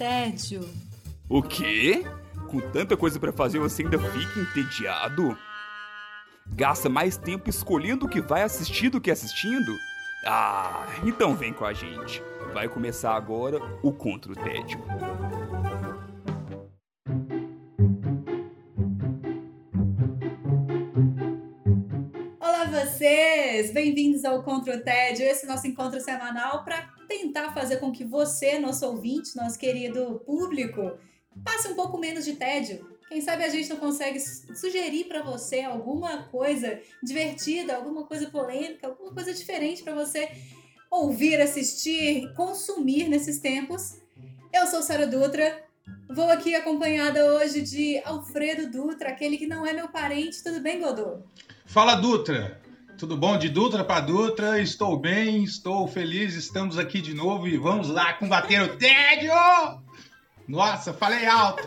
[0.00, 0.66] tédio.
[1.28, 2.06] O quê?
[2.48, 5.36] Com tanta coisa para fazer você ainda fica entediado?
[6.46, 9.76] Gasta mais tempo escolhendo o que vai assistir do que assistindo?
[10.24, 12.22] Ah, então vem com a gente.
[12.54, 14.82] Vai começar agora o Contra o Tédio.
[22.40, 23.70] Olá vocês!
[23.74, 28.58] Bem-vindos ao Contra o Tédio, esse nosso encontro semanal para tentar fazer com que você,
[28.58, 30.98] nosso ouvinte, nosso querido público,
[31.44, 32.98] passe um pouco menos de tédio.
[33.08, 38.86] Quem sabe a gente não consegue sugerir para você alguma coisa divertida, alguma coisa polêmica,
[38.86, 40.30] alguma coisa diferente para você
[40.90, 43.98] ouvir, assistir, consumir nesses tempos.
[44.52, 45.62] Eu sou Sara Dutra,
[46.08, 50.42] vou aqui acompanhada hoje de Alfredo Dutra, aquele que não é meu parente.
[50.42, 51.18] Tudo bem, Godô?
[51.66, 52.60] Fala, Dutra!
[53.00, 53.38] Tudo bom?
[53.38, 58.12] De Dutra para Dutra, estou bem, estou feliz, estamos aqui de novo e vamos lá
[58.12, 59.32] combater o tédio!
[60.46, 61.66] Nossa, falei alto!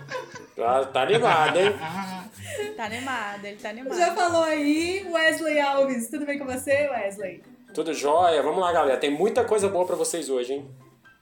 [0.56, 1.74] Tá, tá animado, hein?
[2.78, 3.98] tá animado, ele tá animado.
[3.98, 6.08] Já falou aí, Wesley Alves.
[6.08, 7.42] Tudo bem com você, Wesley?
[7.74, 8.44] Tudo jóia.
[8.44, 9.00] Vamos lá, galera.
[9.00, 10.70] Tem muita coisa boa para vocês hoje, hein?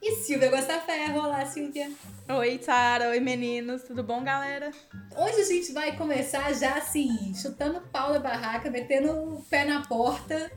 [0.01, 1.19] E Silvia Gostaferro.
[1.19, 1.91] Olá, Silvia.
[2.27, 3.09] Oi, Sara.
[3.09, 3.83] Oi, meninos.
[3.83, 4.71] Tudo bom, galera?
[5.15, 9.81] Hoje a gente vai começar já assim, chutando pau da barraca, metendo o pé na
[9.81, 10.51] porta.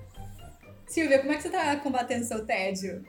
[0.86, 3.05] Silvia, como é que você tá combatendo seu tédio?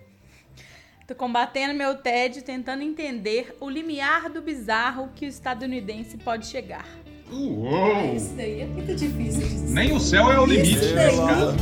[1.08, 6.86] Tô combatendo meu tédio, tentando entender o limiar do bizarro que o estadunidense pode chegar.
[7.32, 7.96] Uou!
[7.96, 9.74] Ah, isso daí é muito difícil de dizer.
[9.74, 11.16] Nem o céu é o limite daí.
[11.16, 11.56] caso.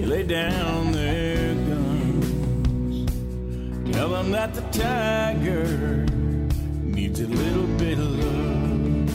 [0.06, 1.39] lay down guns.
[4.00, 6.06] Tell them that the tiger
[6.82, 9.10] needs a little bit of love.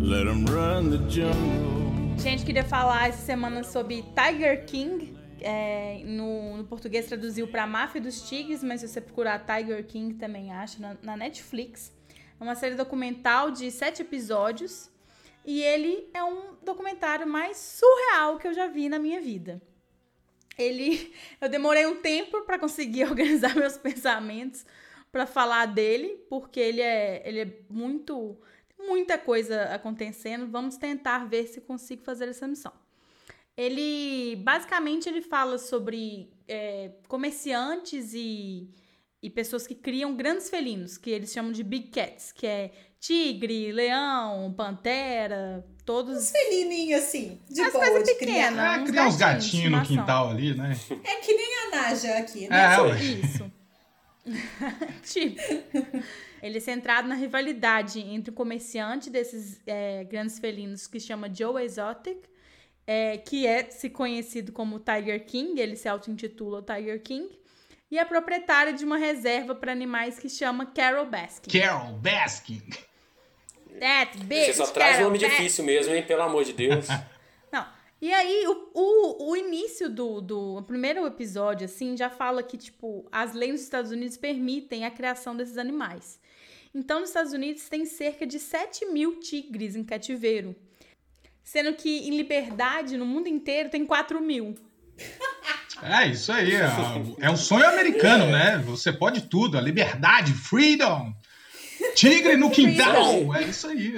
[0.00, 2.16] Let him run the jungle.
[2.18, 5.14] Gente, queria falar essa semana sobre Tiger King.
[5.42, 10.14] É, no, no português traduziu para Máfia dos Tigres, mas se você procurar Tiger King
[10.14, 11.92] também acha na, na Netflix.
[12.40, 14.88] É uma série documental de sete episódios
[15.44, 19.60] e ele é um documentário mais surreal que eu já vi na minha vida.
[20.58, 24.66] Ele, eu demorei um tempo para conseguir organizar meus pensamentos
[25.10, 28.36] para falar dele, porque ele é, ele é muito,
[28.78, 30.46] muita coisa acontecendo.
[30.48, 32.72] Vamos tentar ver se consigo fazer essa missão.
[33.56, 38.70] Ele, basicamente, ele fala sobre é, comerciantes e,
[39.20, 42.70] e pessoas que criam grandes felinos, que eles chamam de big cats, que é
[43.00, 46.30] tigre, leão, pantera, todos...
[46.30, 48.50] Felininho assim, de As boa coisas de criar.
[48.50, 48.58] pequenas.
[48.58, 50.76] Ah, criar uns gatinhos no quintal ali, né?
[51.02, 52.74] É que nem a Naja aqui, né?
[52.74, 53.02] É, ué.
[53.02, 53.52] Isso.
[55.02, 55.40] tipo,
[56.42, 61.64] ele é centrado na rivalidade entre o comerciante desses é, grandes felinos que chama Joe
[61.64, 62.18] Exotic,
[62.86, 67.30] é, que é se conhecido como Tiger King, ele se auto-intitula o Tiger King,
[67.90, 71.50] e a proprietária de uma reserva para animais que chama Carol Baskin.
[71.58, 72.60] Carol Baskin.
[73.80, 76.02] That bitch, Você só traz Carol nome difícil mesmo, hein?
[76.02, 76.86] Pelo amor de Deus.
[77.52, 77.66] Não.
[78.00, 82.56] E aí, o, o, o início do, do o primeiro episódio, assim, já fala que,
[82.56, 86.20] tipo, as leis dos Estados Unidos permitem a criação desses animais.
[86.74, 90.54] Então, nos Estados Unidos tem cerca de 7 mil tigres em cativeiro.
[91.42, 94.54] Sendo que em liberdade, no mundo inteiro, tem 4 mil.
[95.82, 96.54] É isso aí.
[96.54, 96.68] É,
[97.20, 98.58] é um sonho americano, né?
[98.66, 99.56] Você pode tudo.
[99.56, 101.12] A liberdade, freedom.
[101.94, 103.34] Tigre no quintal.
[103.36, 103.94] É isso aí.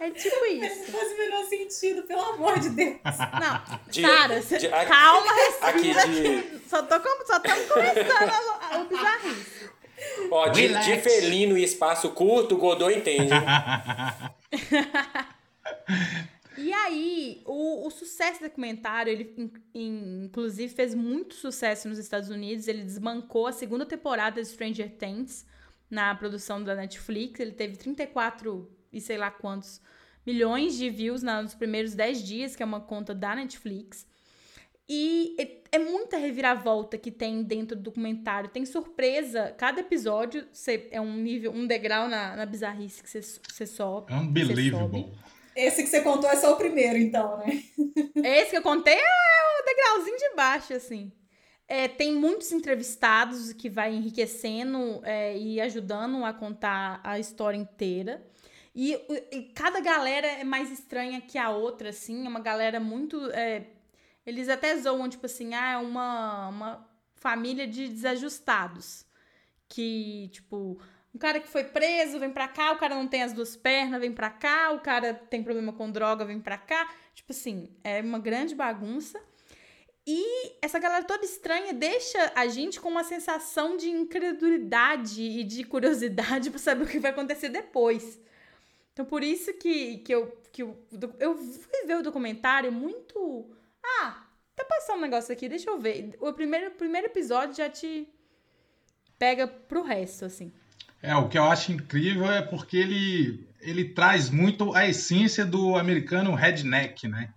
[0.00, 0.92] É tipo Não isso.
[0.92, 2.98] faz o menor sentido, pelo amor de Deus.
[3.04, 5.32] Não, De- Sara, de- a- calma,
[5.62, 6.42] Aqui respira.
[6.42, 9.70] de, Só tô com- só estamos começando a- a- o bizarrice.
[10.30, 13.32] ó, de, de felino e espaço curto, o Godot entende.
[16.56, 21.98] E aí, o, o sucesso do documentário, ele in- in- inclusive fez muito sucesso nos
[21.98, 22.68] Estados Unidos.
[22.68, 25.44] Ele desbancou a segunda temporada de Stranger Things
[25.94, 27.38] na produção da Netflix.
[27.40, 29.80] Ele teve 34 e sei lá quantos
[30.26, 34.06] milhões de views na- nos primeiros 10 dias, que é uma conta da Netflix.
[34.88, 38.50] E é- é muita reviravolta que tem dentro do documentário.
[38.50, 39.54] Tem surpresa.
[39.56, 44.12] Cada episódio cê- é um nível, um degrau na, na bizarrice que você sobe.
[44.12, 45.02] Cê Unbelievable.
[45.02, 45.12] sobe.
[45.56, 47.62] Esse que você contou é só o primeiro, então, né?
[48.16, 51.12] Esse que eu contei é o degrauzinho de baixo, assim.
[51.66, 58.22] É, tem muitos entrevistados que vai enriquecendo é, e ajudando a contar a história inteira.
[58.74, 58.92] E,
[59.32, 62.26] e cada galera é mais estranha que a outra, assim.
[62.26, 63.30] É uma galera muito.
[63.30, 63.66] é,
[64.26, 69.06] eles até zoam, tipo assim, ah, é uma, uma família de desajustados.
[69.68, 70.80] Que, tipo,
[71.14, 74.00] um cara que foi preso vem pra cá, o cara não tem as duas pernas,
[74.00, 76.92] vem pra cá, o cara tem problema com droga, vem pra cá.
[77.14, 79.20] Tipo assim, é uma grande bagunça.
[80.06, 85.64] E essa galera toda estranha deixa a gente com uma sensação de incredulidade e de
[85.64, 88.20] curiosidade pra saber o que vai acontecer depois.
[88.92, 90.78] Então, por isso que, que, eu, que eu,
[91.18, 93.50] eu fui ver o documentário muito.
[93.82, 94.24] Ah,
[94.54, 96.16] tá passando um negócio aqui, deixa eu ver.
[96.20, 98.06] O primeiro, primeiro episódio já te
[99.18, 100.52] pega pro resto, assim.
[101.02, 105.76] É, o que eu acho incrível é porque ele, ele traz muito a essência do
[105.76, 107.32] americano redneck, né?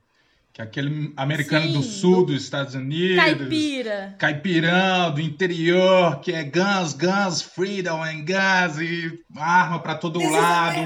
[0.57, 3.17] Que é aquele americano Sim, do sul do- dos Estados Unidos.
[3.17, 4.15] Caipira.
[4.17, 10.27] Caipirão do interior, que é guns, guns, freedom and guns, e arma pra todo This
[10.27, 10.79] is lado.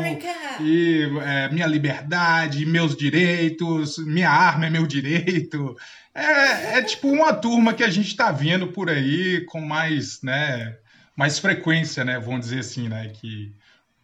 [0.59, 5.77] E é, minha liberdade, meus direitos, minha arma é meu direito.
[6.13, 10.75] É, é tipo uma turma que a gente tá vendo por aí com mais, né,
[11.15, 13.53] mais frequência, né, vamos dizer assim, né, que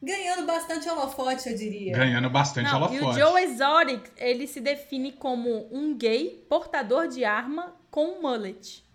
[0.02, 1.94] Ganhando bastante holofote, eu diria.
[1.94, 3.20] ganhando bastante Não, e o holofote.
[3.20, 8.86] Joe Exotic, ele se define como um gay portador de arma com mullet.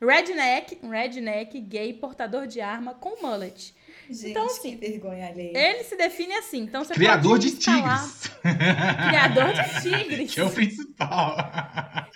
[0.00, 3.74] Redneck, um redneck gay portador de arma com mullet.
[4.10, 5.56] Gente, Então, assim, que vergonha alheia.
[5.56, 8.30] Ele se define assim, então você Criador pode de instalar- tigres.
[9.08, 10.34] Criador de tigres.
[10.34, 11.36] Que é o principal.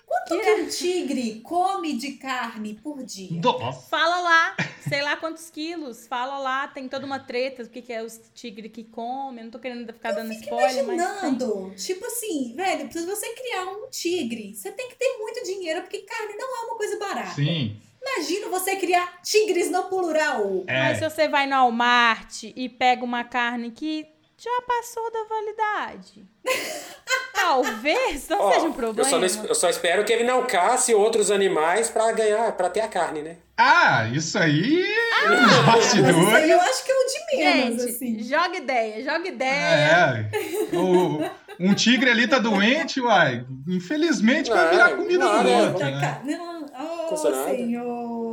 [0.07, 3.41] Quanto que um tigre come de carne por dia?
[3.41, 3.89] Nossa.
[3.89, 4.57] Fala lá,
[4.89, 6.07] sei lá quantos quilos.
[6.07, 9.45] Fala lá, tem toda uma treta do que, que é os tigres que comem.
[9.45, 10.87] Não tô querendo ficar dando Fico spoiler, mas.
[10.87, 10.95] tem.
[10.97, 15.81] imaginando, tipo assim, velho, pra você criar um tigre, você tem que ter muito dinheiro,
[15.83, 17.35] porque carne não é uma coisa barata.
[17.35, 17.77] Sim.
[18.17, 20.65] Imagina você criar tigres no plural.
[20.67, 21.11] Mas se É.
[21.11, 24.07] você vai no Walmart e pega uma carne que
[24.39, 26.25] já passou da validade.
[27.35, 29.09] Talvez não Ó, seja um eu, problema.
[29.09, 32.69] só não es- eu só espero que ele não casse outros animais pra ganhar, para
[32.69, 33.37] ter a carne, né?
[33.57, 34.85] Ah, isso aí,
[35.25, 35.29] Ah,
[35.67, 36.51] Mas isso aí bastidores.
[36.51, 38.23] eu acho que é o de menos, Gente, assim.
[38.23, 39.51] joga ideia, joga ideia.
[39.53, 40.77] É.
[40.77, 41.31] O-
[41.61, 43.45] um tigre ali tá doente, uai.
[43.69, 46.21] Infelizmente vai virar comida não, do outro, né?
[46.25, 46.67] Não,
[47.11, 48.28] oh, senhor.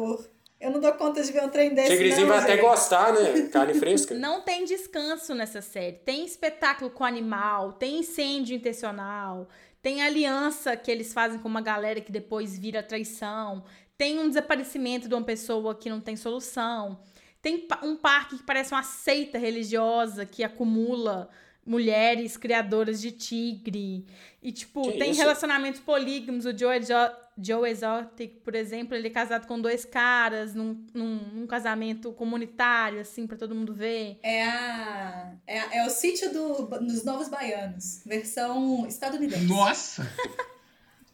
[0.59, 2.61] Eu não dou conta de ver um trem desse, Tigrezinho não, vai até gente.
[2.61, 3.49] gostar, né?
[3.49, 4.15] Carne fresca.
[4.15, 5.97] Não tem descanso nessa série.
[5.97, 9.49] Tem espetáculo com animal, tem incêndio intencional,
[9.81, 13.63] tem aliança que eles fazem com uma galera que depois vira traição,
[13.97, 16.99] tem um desaparecimento de uma pessoa que não tem solução,
[17.41, 21.29] tem um parque que parece uma seita religiosa que acumula
[21.65, 24.05] mulheres criadoras de tigre.
[24.41, 25.19] E, tipo, Que tem isso?
[25.21, 26.45] relacionamentos polígamos.
[26.45, 26.93] O Joe, Exo-
[27.41, 32.99] Joe Exotic, por exemplo, ele é casado com dois caras num, num, num casamento comunitário,
[32.99, 34.19] assim, pra todo mundo ver.
[34.21, 39.45] É, a, é, a- é o sítio do, dos Novos Baianos, versão estadunidense.
[39.47, 40.07] Nossa!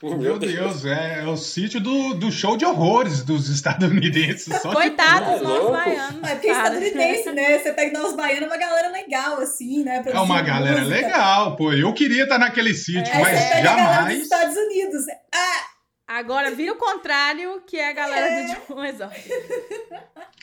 [0.03, 4.59] Meu Deus, é, é o sítio do, do show de horrores dos estadunidenses.
[4.61, 5.77] Só de Coitados é dos nossos louco.
[5.77, 6.23] baianos.
[6.23, 6.67] É porque é cara.
[6.75, 7.59] estadunidense, né?
[7.59, 10.03] Você pega Novos Baianos, é uma galera legal, assim, né?
[10.05, 10.95] É uma galera música.
[10.95, 11.71] legal, pô.
[11.71, 14.23] Eu queria estar naquele sítio, Aí mas você pega a galera dos jamais.
[14.23, 15.03] Estados Unidos.
[15.33, 15.71] Ah,
[16.07, 19.31] Agora vira o contrário, que é a galera do Joe Exotic.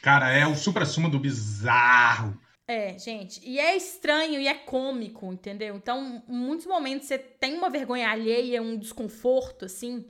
[0.00, 2.38] Cara, é o supra-sumo do bizarro.
[2.70, 5.74] É, gente, e é estranho e é cômico, entendeu?
[5.74, 10.04] Então, em muitos momentos você tem uma vergonha alheia, um desconforto, assim,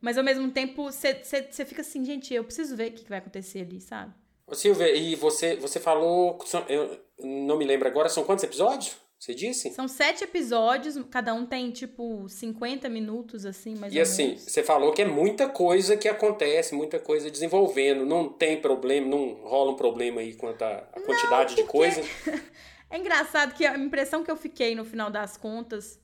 [0.00, 3.08] mas ao mesmo tempo você, você, você fica assim, gente, eu preciso ver o que
[3.08, 4.14] vai acontecer ali, sabe?
[4.46, 6.38] Ô, Silvia, e você, você falou.
[6.66, 8.96] Eu não me lembro agora, são quantos episódios?
[9.18, 9.72] Você disse?
[9.72, 14.42] São sete episódios, cada um tem, tipo, 50 minutos, assim, mais E ou assim, menos.
[14.42, 18.06] você falou que é muita coisa que acontece, muita coisa desenvolvendo.
[18.06, 22.00] Não tem problema, não rola um problema aí quanto à quantidade de porque- coisa.
[22.90, 26.00] É engraçado que a impressão que eu fiquei no final das contas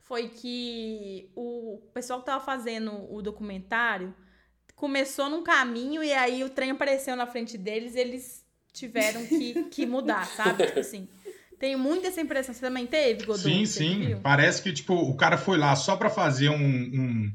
[0.00, 4.12] foi que o pessoal que tava fazendo o documentário
[4.74, 9.64] começou num caminho e aí o trem apareceu na frente deles e eles tiveram que,
[9.70, 10.66] que mudar, sabe?
[10.66, 11.08] Tipo assim.
[11.58, 12.54] Tenho muito essa impressão.
[12.54, 13.42] Você também teve, Godot?
[13.42, 14.06] Sim, sim.
[14.06, 14.18] viu?
[14.18, 16.56] Parece que, tipo, o cara foi lá só pra fazer um.
[16.56, 17.32] um-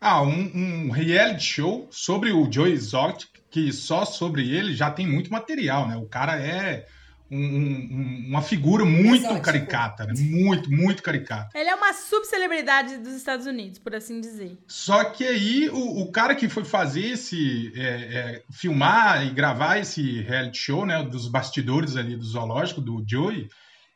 [0.00, 0.50] ah, um,
[0.86, 5.88] um reality show sobre o Joe Exotic, que só sobre ele já tem muito material,
[5.88, 5.96] né?
[5.96, 6.86] O cara é
[7.30, 9.40] um- um- uma figura muito Exótico.
[9.42, 10.14] caricata, né?
[10.16, 11.58] Muito, muito caricata.
[11.58, 14.56] Ele é uma subcelebridade dos Estados Unidos, por assim dizer.
[14.66, 17.72] Só que aí o, o cara que foi fazer esse.
[17.76, 21.02] é, é, filmar e gravar esse reality show, né?
[21.02, 23.48] Dos bastidores ali do zoológico, do Joey,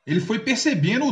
[0.07, 1.07] ele foi percebendo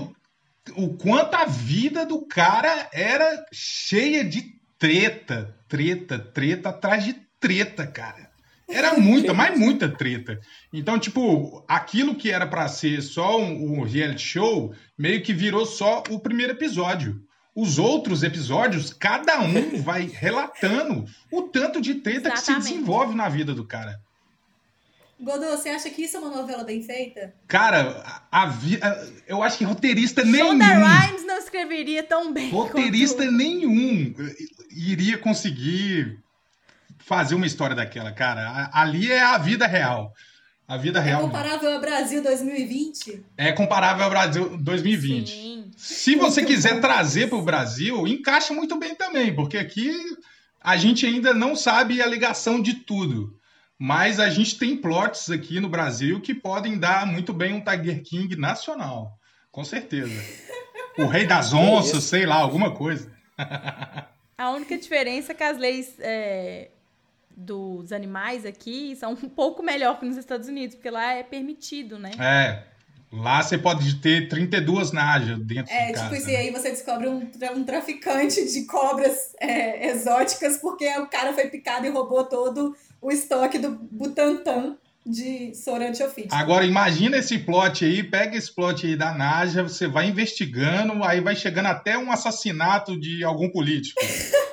[0.76, 7.14] o, o quanto a vida do cara era cheia de treta, treta, treta atrás de
[7.40, 8.27] treta, cara.
[8.68, 10.38] Era muita, mas muita treta.
[10.72, 15.64] Então, tipo, aquilo que era pra ser só um, um reality show, meio que virou
[15.64, 17.22] só o primeiro episódio.
[17.54, 22.68] Os outros episódios, cada um vai relatando o tanto de treta que se Exatamente.
[22.72, 23.98] desenvolve na vida do cara.
[25.20, 27.34] Godô, você acha que isso é uma novela bem feita?
[27.48, 30.50] Cara, a, a vi- a- eu acho que roteirista nenhum.
[30.52, 32.50] Shonda Rhimes não escreveria tão bem.
[32.50, 34.14] Roteirista quanto- nenhum
[34.70, 36.20] iria conseguir
[37.08, 38.68] fazer uma história daquela, cara.
[38.72, 40.12] Ali é a vida real.
[40.68, 43.24] A vida É real comparável ao Brasil 2020?
[43.38, 45.30] é comparável ao Brasil 2020.
[45.30, 45.70] Sim.
[45.78, 46.80] Se você Muito quiser bom.
[46.82, 49.90] trazer para o Brasil, encaixa muito bem também, porque aqui
[50.60, 53.34] a gente ainda não sabe a ligação de tudo.
[53.78, 58.02] Mas a gente tem plots aqui no Brasil que podem dar muito bem um Tiger
[58.02, 59.12] King nacional.
[59.50, 60.20] Com certeza.
[60.98, 63.10] O Rei das Onças, sei lá, alguma coisa.
[64.36, 66.70] A única diferença é que as leis é,
[67.38, 71.98] dos animais aqui são um pouco melhor que nos Estados Unidos, porque lá é permitido,
[71.98, 72.10] né?
[72.18, 72.64] É.
[73.10, 76.16] Lá você pode ter 32 najas dentro É, de tipo, casa.
[76.18, 81.32] isso, e aí você descobre um, um traficante de cobras é, exóticas porque o cara
[81.32, 84.76] foi picado e roubou todo o estoque do Butantan
[85.06, 86.34] de antiofídico.
[86.34, 91.22] Agora, imagina esse plot aí, pega esse plot aí da Naja, você vai investigando, aí
[91.22, 93.98] vai chegando até um assassinato de algum político.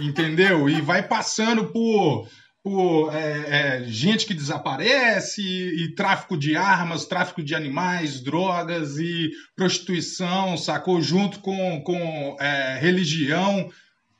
[0.00, 0.68] entendeu?
[0.68, 2.28] E vai passando por,
[2.62, 8.98] por é, é, gente que desaparece, e, e tráfico de armas, tráfico de animais, drogas
[8.98, 11.00] e prostituição, sacou?
[11.00, 13.70] Junto com, com é, religião.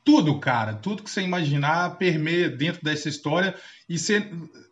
[0.05, 3.55] Tudo, cara, tudo que você imaginar permeia dentro dessa história
[3.89, 4.31] e você,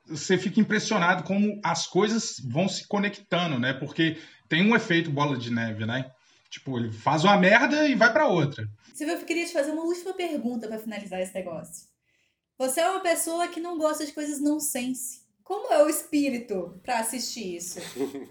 [0.09, 3.75] você fica impressionado como as coisas vão se conectando, né?
[3.75, 4.17] Porque
[4.49, 6.07] tem um efeito bola de neve, né?
[6.51, 8.67] Tipo, ele faz uma merda e vai pra outra.
[8.97, 11.87] Silvia, eu queria te fazer uma última pergunta pra finalizar esse negócio.
[12.57, 15.21] Você é uma pessoa que não gosta de coisas nonsense.
[15.45, 17.79] Como é o espírito pra assistir isso?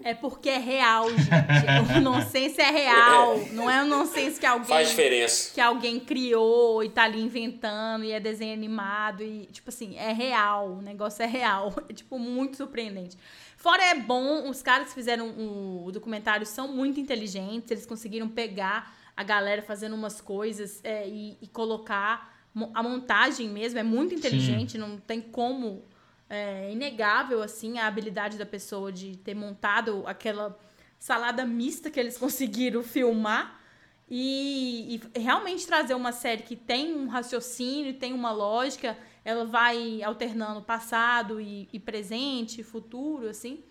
[0.02, 1.96] É porque é real, gente.
[1.96, 3.38] O nonsense é real.
[3.52, 4.66] Não é um nonsense que alguém.
[4.66, 5.54] Faz diferença.
[5.54, 10.12] que alguém criou e tá ali inventando e é desenho animado e, tipo assim, é
[10.12, 11.72] real, o negócio é real.
[11.88, 13.16] É, tipo, muito surpreendente.
[13.56, 19.05] Fora é bom, os caras que fizeram o documentário são muito inteligentes, eles conseguiram pegar
[19.16, 22.34] a galera fazendo umas coisas é, e, e colocar
[22.74, 25.84] a montagem mesmo, é muito inteligente, não tem como...
[26.28, 30.58] É inegável, assim, a habilidade da pessoa de ter montado aquela
[30.98, 33.60] salada mista que eles conseguiram filmar
[34.08, 40.02] e, e realmente trazer uma série que tem um raciocínio, tem uma lógica, ela vai
[40.02, 43.64] alternando passado e, e presente, futuro, assim.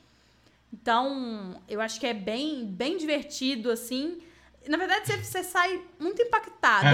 [0.73, 4.17] Então, eu acho que é bem, bem divertido, assim.
[4.67, 6.85] Na verdade, você, você sai muito impactado.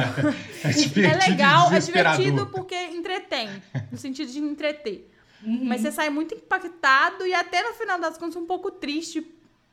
[0.64, 3.50] É É divertido e legal, é divertido porque entretém,
[3.92, 5.10] no sentido de entreter.
[5.44, 5.62] Uhum.
[5.64, 9.26] Mas você sai muito impactado e até no final das contas um pouco triste,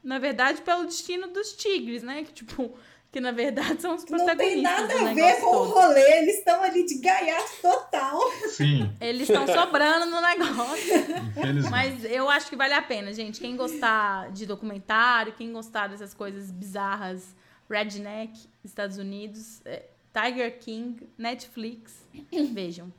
[0.02, 2.24] na verdade, pelo destino dos tigres, né?
[2.24, 2.74] Que tipo,
[3.12, 5.74] que na verdade são os Não tem protagonistas nada a ver com o todo.
[5.74, 8.18] rolê, eles estão ali de gaiato total.
[8.48, 10.94] Sim, Eles estão sobrando no negócio.
[11.70, 13.40] Mas eu acho que vale a pena, gente.
[13.40, 17.34] Quem gostar de documentário, quem gostar dessas coisas bizarras,
[17.68, 22.04] Redneck, Estados Unidos, é, Tiger King, Netflix,
[22.52, 22.92] vejam.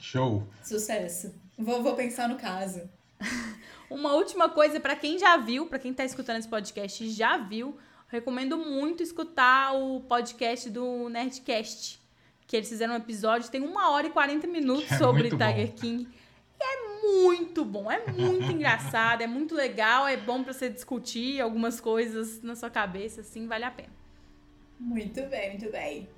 [0.00, 0.46] Show.
[0.62, 1.34] Sucesso.
[1.58, 2.88] Vou, vou pensar no caso.
[3.90, 7.36] Uma última coisa para quem já viu, para quem tá escutando esse podcast e já
[7.38, 7.76] viu,
[8.08, 12.00] recomendo muito escutar o podcast do Nerdcast.
[12.46, 15.46] Que eles fizeram um episódio, tem uma hora e 40 minutos É sobre muito bom.
[15.46, 16.08] Tiger King.
[16.60, 21.40] E é muito bom, é muito engraçado, é muito legal, é bom para você discutir
[21.40, 23.92] algumas coisas na sua cabeça, assim, vale a pena.
[24.78, 26.08] Muito bem, muito bem.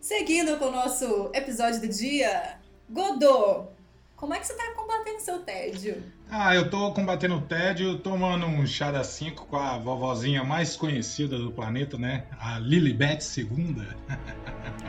[0.00, 3.66] Seguindo com o nosso episódio do dia, Godô,
[4.14, 6.02] como é que você tá combatendo seu tédio?
[6.30, 10.76] Ah, eu tô combatendo o tédio, tomando um chá das 5 com a vovozinha mais
[10.76, 12.24] conhecida do planeta, né?
[12.38, 13.86] A Lilibet II.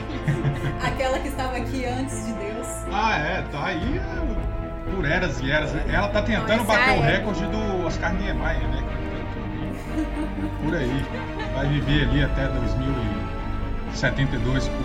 [0.84, 2.66] Aquela que estava aqui antes de Deus.
[2.92, 5.74] Ah, é, tá aí é, por eras e eras.
[5.88, 8.82] Ela tá tentando Não, bater o é- recorde do Oscar Niemeyer, né?
[10.62, 11.04] Por aí.
[11.54, 14.84] Vai viver ali até 2072 por,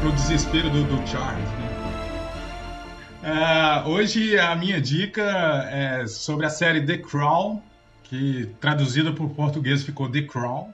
[0.00, 1.68] pro desespero do, do Charles, né?
[3.24, 5.22] Ah, hoje a minha dica
[5.70, 7.62] é sobre a série The Crown,
[8.04, 10.70] que traduzida por português ficou The Crown.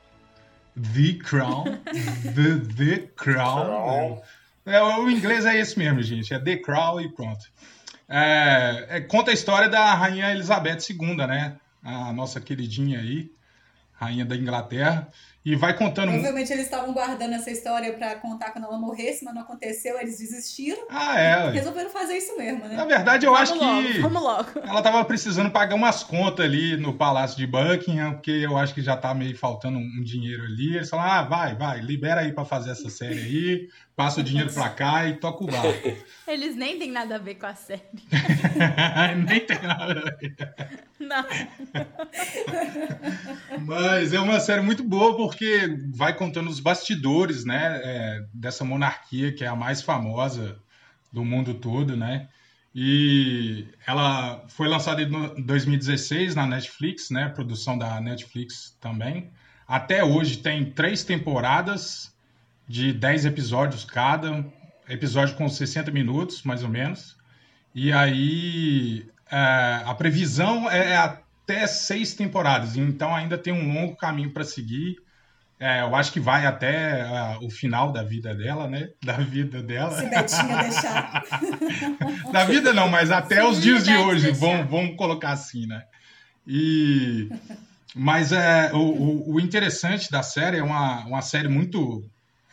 [0.79, 1.65] The Crown.
[2.35, 4.23] The, The Crown.
[4.65, 6.33] É, o inglês é esse mesmo, gente.
[6.33, 7.45] É The Crown e pronto.
[8.09, 11.57] É, é, conta a história da Rainha Elizabeth II, né?
[11.83, 13.31] A nossa queridinha aí,
[13.93, 15.09] Rainha da Inglaterra.
[15.45, 16.11] E vai contando.
[16.11, 20.18] Provavelmente eles estavam guardando essa história pra contar quando ela morresse, mas não aconteceu, eles
[20.18, 20.83] desistiram.
[20.90, 21.50] Ah, é.
[21.50, 22.76] Resolveram fazer isso mesmo, né?
[22.76, 24.49] Na verdade, eu vamos acho logo, que vamos logo.
[24.62, 28.83] ela tava precisando pagar umas contas ali no Palácio de Buckingham, porque eu acho que
[28.83, 30.76] já tá meio faltando um dinheiro ali.
[30.76, 34.52] Eles falaram: ah, vai, vai, libera aí pra fazer essa série aí, passa o dinheiro
[34.52, 35.97] pra cá e toca o barco.
[36.28, 37.80] Eles nem tem nada a ver com a série.
[39.26, 39.92] Nem tem nada.
[39.92, 40.37] a ver.
[41.00, 41.25] Não.
[43.64, 45.28] Mas é uma série muito boa porque
[45.95, 50.59] vai contando os bastidores, né, é, dessa monarquia que é a mais famosa
[51.13, 52.29] do mundo todo, né?
[52.75, 57.29] E ela foi lançada em 2016 na Netflix, né?
[57.29, 59.31] Produção da Netflix também.
[59.67, 62.15] Até hoje tem três temporadas
[62.69, 64.45] de 10 episódios cada,
[64.89, 67.17] episódio com 60 minutos, mais ou menos.
[67.75, 74.31] E aí é, a previsão é até seis temporadas, então ainda tem um longo caminho
[74.31, 74.99] para seguir.
[75.61, 78.91] É, eu acho que vai até ah, o final da vida dela, né?
[79.05, 79.91] Da vida dela.
[79.91, 81.25] Se Betinha deixar.
[82.33, 85.83] Da vida não, mas até os dias de hoje, vamos, vamos colocar assim, né?
[86.47, 87.29] E,
[87.95, 92.05] mas é, o, o- o interessante da série é uma, uma série muito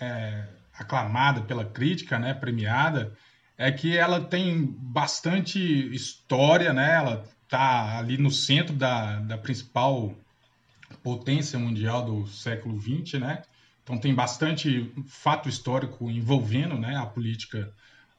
[0.01, 0.43] é,
[0.77, 2.33] aclamada pela crítica, né?
[2.33, 3.13] Premiada,
[3.57, 5.59] é que ela tem bastante
[5.93, 6.95] história, né?
[6.95, 10.13] Ela tá ali no centro da, da principal
[11.05, 13.43] potência mundial do século XX, né?
[13.83, 17.71] Então tem bastante fato histórico envolvendo né, a política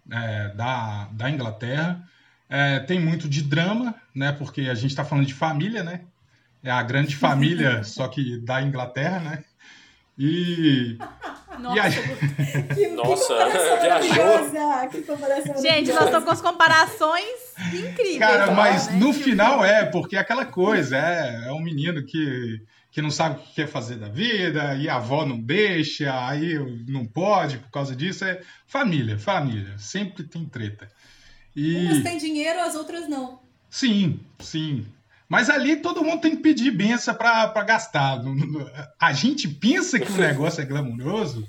[0.08, 2.08] é, da, da Inglaterra.
[2.48, 4.30] É, tem muito de drama, né?
[4.30, 6.02] Porque a gente está falando de família, né?
[6.62, 9.44] É a grande família, só que da Inglaterra, né?
[10.16, 10.96] E,
[11.58, 11.92] Nossa, e aí,
[12.68, 14.90] Que, que Nossa, comparação viajou.
[14.90, 17.40] Que comparação gente, nós estamos com as comparações
[17.72, 18.18] incríveis.
[18.18, 18.98] cara, mas né?
[18.98, 23.10] no Tipo, final é, porque é aquela coisa, é, é um menino que, que não
[23.10, 26.54] sabe o que quer fazer da vida, e a avó não deixa, aí
[26.88, 28.24] não pode por causa disso.
[28.24, 29.76] É família, família.
[29.78, 30.88] Sempre tem treta.
[31.54, 31.86] E...
[31.86, 33.40] Umas têm dinheiro, as outras não.
[33.70, 34.86] Sim, sim.
[35.28, 38.20] Mas ali todo mundo tem que pedir benção para gastar.
[39.00, 41.46] A gente pensa que o negócio é glamouroso,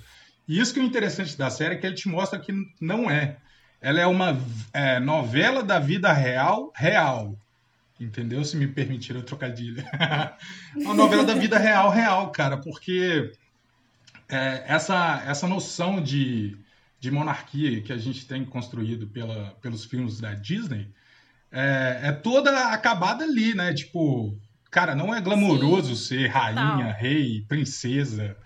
[0.47, 3.09] e isso que é o interessante da série é que ele te mostra que não
[3.09, 3.37] é.
[3.79, 4.39] Ela é uma
[4.73, 7.37] é, novela da vida real, real.
[7.99, 8.43] Entendeu?
[8.43, 9.83] Se me permitir o trocadilho.
[10.75, 13.31] uma novela da vida real, real, cara, porque
[14.29, 16.57] é, essa, essa noção de,
[16.99, 20.91] de monarquia que a gente tem construído pela, pelos filmes da Disney
[21.51, 23.73] é, é toda acabada ali, né?
[23.73, 24.37] Tipo,
[24.71, 26.99] cara, não é glamouroso ser rainha, Total.
[26.99, 28.37] rei, princesa.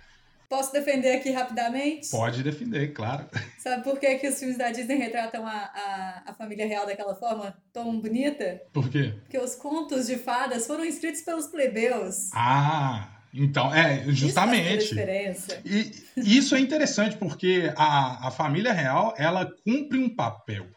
[0.50, 2.10] Posso defender aqui rapidamente?
[2.10, 3.26] Pode defender, claro.
[3.58, 7.16] Sabe por que, que os filmes da Disney retratam a, a, a família real daquela
[7.16, 8.62] forma tão bonita?
[8.74, 9.14] Por quê?
[9.22, 12.30] Porque os contos de fadas foram escritos pelos plebeus.
[12.34, 14.90] Ah, então, é, Isso justamente.
[14.90, 15.62] diferença.
[15.64, 20.68] E e isso é interessante porque a, a família real ela cumpre um papel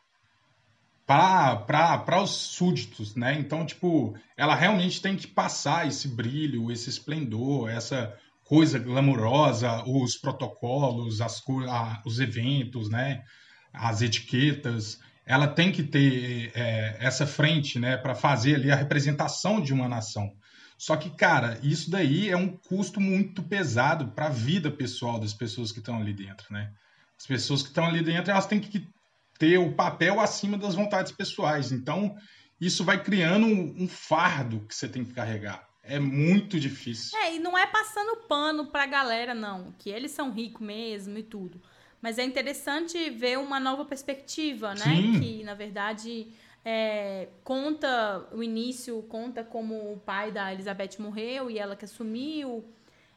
[1.06, 3.38] para os súditos, né?
[3.38, 8.14] Então, tipo, ela realmente tem que passar esse brilho, esse esplendor, essa
[8.44, 13.22] coisa glamourosa, os protocolos, as, a- os eventos, né?
[13.72, 14.98] As etiquetas.
[15.26, 17.96] Ela tem que ter é, essa frente, né?
[17.96, 20.30] Para fazer ali a representação de uma nação.
[20.78, 25.32] Só que, cara, isso daí é um custo muito pesado para a vida pessoal das
[25.32, 26.72] pessoas que estão ali dentro, né?
[27.18, 28.88] As pessoas que estão ali dentro, elas têm que
[29.38, 31.72] ter o papel acima das vontades pessoais.
[31.72, 32.16] Então,
[32.60, 35.68] isso vai criando um, um fardo que você tem que carregar.
[35.82, 37.18] É muito difícil.
[37.18, 39.72] É, e não é passando pano pra galera, não.
[39.78, 41.60] Que eles são ricos mesmo e tudo.
[42.00, 44.84] Mas é interessante ver uma nova perspectiva, né?
[44.84, 45.20] Sim.
[45.20, 46.28] Que, na verdade,
[46.64, 52.64] é, conta o início, conta como o pai da Elizabeth morreu e ela que assumiu.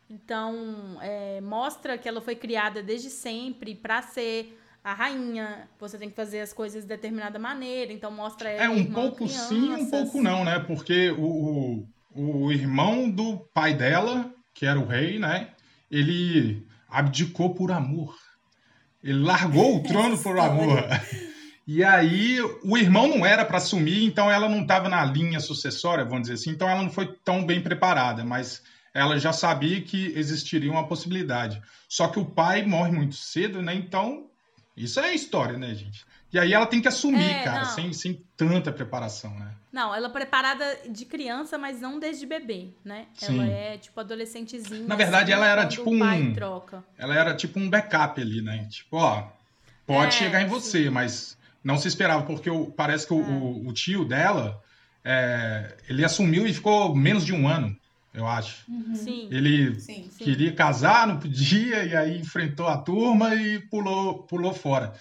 [0.10, 5.68] Então, é, mostra que ela foi criada desde sempre pra ser a rainha.
[5.80, 7.92] Você tem que fazer as coisas de determinada maneira.
[7.92, 10.60] Então, mostra ela É um pouco sim, um pouco não, né?
[10.60, 15.50] Porque o, o, o irmão do pai dela, que era o rei, né?
[15.92, 18.16] Ele abdicou por amor.
[19.04, 20.84] Ele largou o trono por amor.
[21.70, 26.06] E aí, o irmão não era para assumir, então ela não estava na linha sucessória,
[26.06, 26.52] vamos dizer assim.
[26.52, 31.62] Então ela não foi tão bem preparada, mas ela já sabia que existiria uma possibilidade.
[31.90, 33.76] Só que o pai morre muito cedo, né?
[33.76, 34.27] Então,
[34.78, 36.06] isso é história, né, gente?
[36.32, 37.72] E aí ela tem que assumir, É, cara, não.
[37.74, 39.52] sem, sem tanta preparação, né?
[39.72, 43.06] Não, ela é preparada de criança, mas não desde bebê, né?
[43.14, 43.36] Sim.
[43.40, 44.86] Ela é tipo adolescentezinha.
[44.88, 46.84] Na verdade, ela era tipo o pai um- troca.
[46.98, 48.68] Ela era tipo um backup ali, né?
[48.70, 49.28] Tipo, ó,
[49.86, 53.24] pode É, chegar em você, mas não se esperava, porque o- parece que o, É.
[53.26, 54.62] o- o tio dela,
[55.06, 57.76] é, ele assumiu e ficou menos de um ano.
[58.18, 58.66] Eu acho.
[58.94, 59.28] Sim.
[59.32, 60.10] Ele Sim.
[60.10, 60.24] Sim.
[60.24, 64.94] queria casar, não podia, e aí enfrentou a turma e pulou, pulou fora.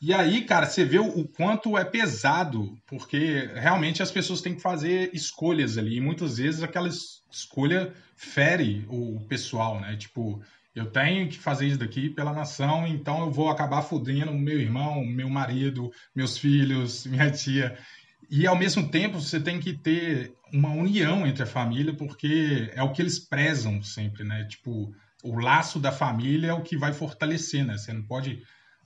[0.00, 4.62] E aí, cara, você vê o, quanto é pesado, porque realmente as pessoas têm que
[4.62, 9.96] fazer escolhas ali, e muitas vezes aquela es- escolha fere o pessoal, né?
[9.96, 10.42] Tipo,
[10.74, 15.04] eu tenho que fazer isso daqui pela nação, então eu vou acabar fudendo meu irmão,
[15.04, 17.76] meu marido, meus filhos, minha tia.
[18.30, 22.82] E ao mesmo tempo você tem que ter uma união entre a família, porque é
[22.82, 24.44] o que eles prezam sempre, né?
[24.44, 27.76] Tipo, o laço da família é o que vai fortalecer, né?
[27.76, 28.42] Você não pode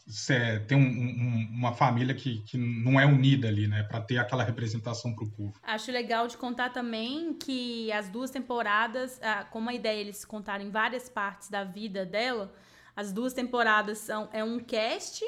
[0.07, 3.83] cê, ter um- um- uma família que, que não é unida ali, né?
[3.85, 5.55] Para ter aquela representação para o povo.
[5.63, 10.25] Acho legal de contar também que as duas temporadas, ah, como a ideia é eles
[10.25, 12.53] contarem várias partes da vida dela,
[12.95, 15.25] as duas temporadas são é um cast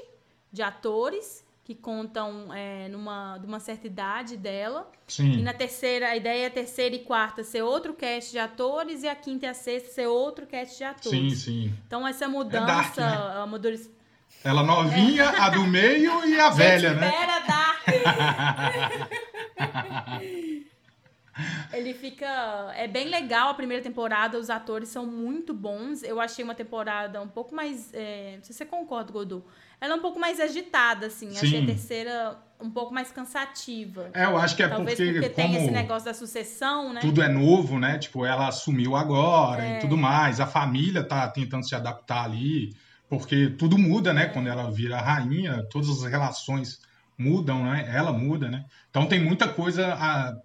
[0.52, 4.88] de atores que contam é, numa de uma certa idade dela.
[5.08, 8.38] E Sim, na terceira, a ideia é a terceira e quarta ser outro cast de
[8.38, 11.10] atores e a quinta e a sexta ser outro cast de atores.
[11.10, 11.74] sim, sim.
[11.88, 13.40] Então essa dark, mudança, né?
[13.42, 13.90] amadurec-
[14.44, 17.08] Ela novinha, a do meio e a velha, né?
[17.08, 17.82] Espera dar.
[21.72, 22.72] Ele fica.
[22.76, 26.02] É bem legal a primeira temporada, os atores são muito bons.
[26.02, 27.92] Eu achei uma temporada um pouco mais.
[27.92, 29.42] é, Não sei se você concorda, Godô.
[29.80, 31.30] Ela é um pouco mais agitada, assim.
[31.30, 31.66] Achei a Sim.
[31.66, 34.10] terceira um pouco mais cansativa.
[34.14, 37.00] É, eu acho que é Talvez porque, porque, tem esse negócio da sucessão, né?
[37.00, 37.98] tudo é novo, né?
[37.98, 39.76] Tipo, ela assumiu agora É.
[39.76, 40.40] e tudo mais.
[40.40, 42.74] A família tá tentando se adaptar ali,
[43.08, 44.26] porque tudo muda, né?
[44.26, 46.80] Quando ela vira rainha, todas as relações
[47.18, 47.90] mudam, né?
[47.94, 48.64] Ela muda, né?
[48.90, 49.94] Então tem muita coisa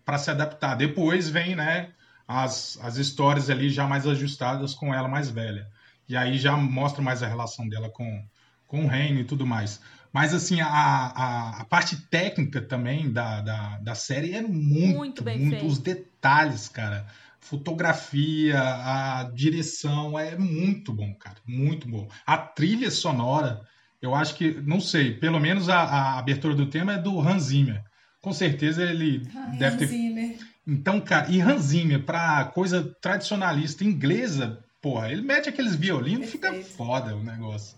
[0.06, 0.76] para se adaptar.
[0.76, 1.90] Depois vem, né?
[2.28, 5.68] As, as histórias ali já mais ajustadas com ela mais velha.
[6.08, 8.24] E aí já mostra mais a relação dela com,
[8.72, 9.82] com o reino e tudo mais.
[10.14, 15.24] Mas, assim, a, a, a parte técnica também da, da, da série é muito, Muito
[15.24, 15.52] bem muito.
[15.52, 15.66] feita.
[15.66, 17.06] Os detalhes, cara.
[17.40, 21.38] Fotografia, a direção é muito bom, cara.
[21.46, 22.08] Muito bom.
[22.26, 23.62] A trilha sonora,
[24.02, 27.44] eu acho que, não sei, pelo menos a, a abertura do tema é do Hans
[27.44, 27.82] Zimmer.
[28.22, 30.38] Com certeza ele Ai, deve ter Hans Zimmer.
[30.68, 36.52] então, cara, e Hans Zimmer, pra coisa tradicionalista inglesa, porra, ele mete aqueles violinos, fica
[36.64, 37.78] foda o negócio.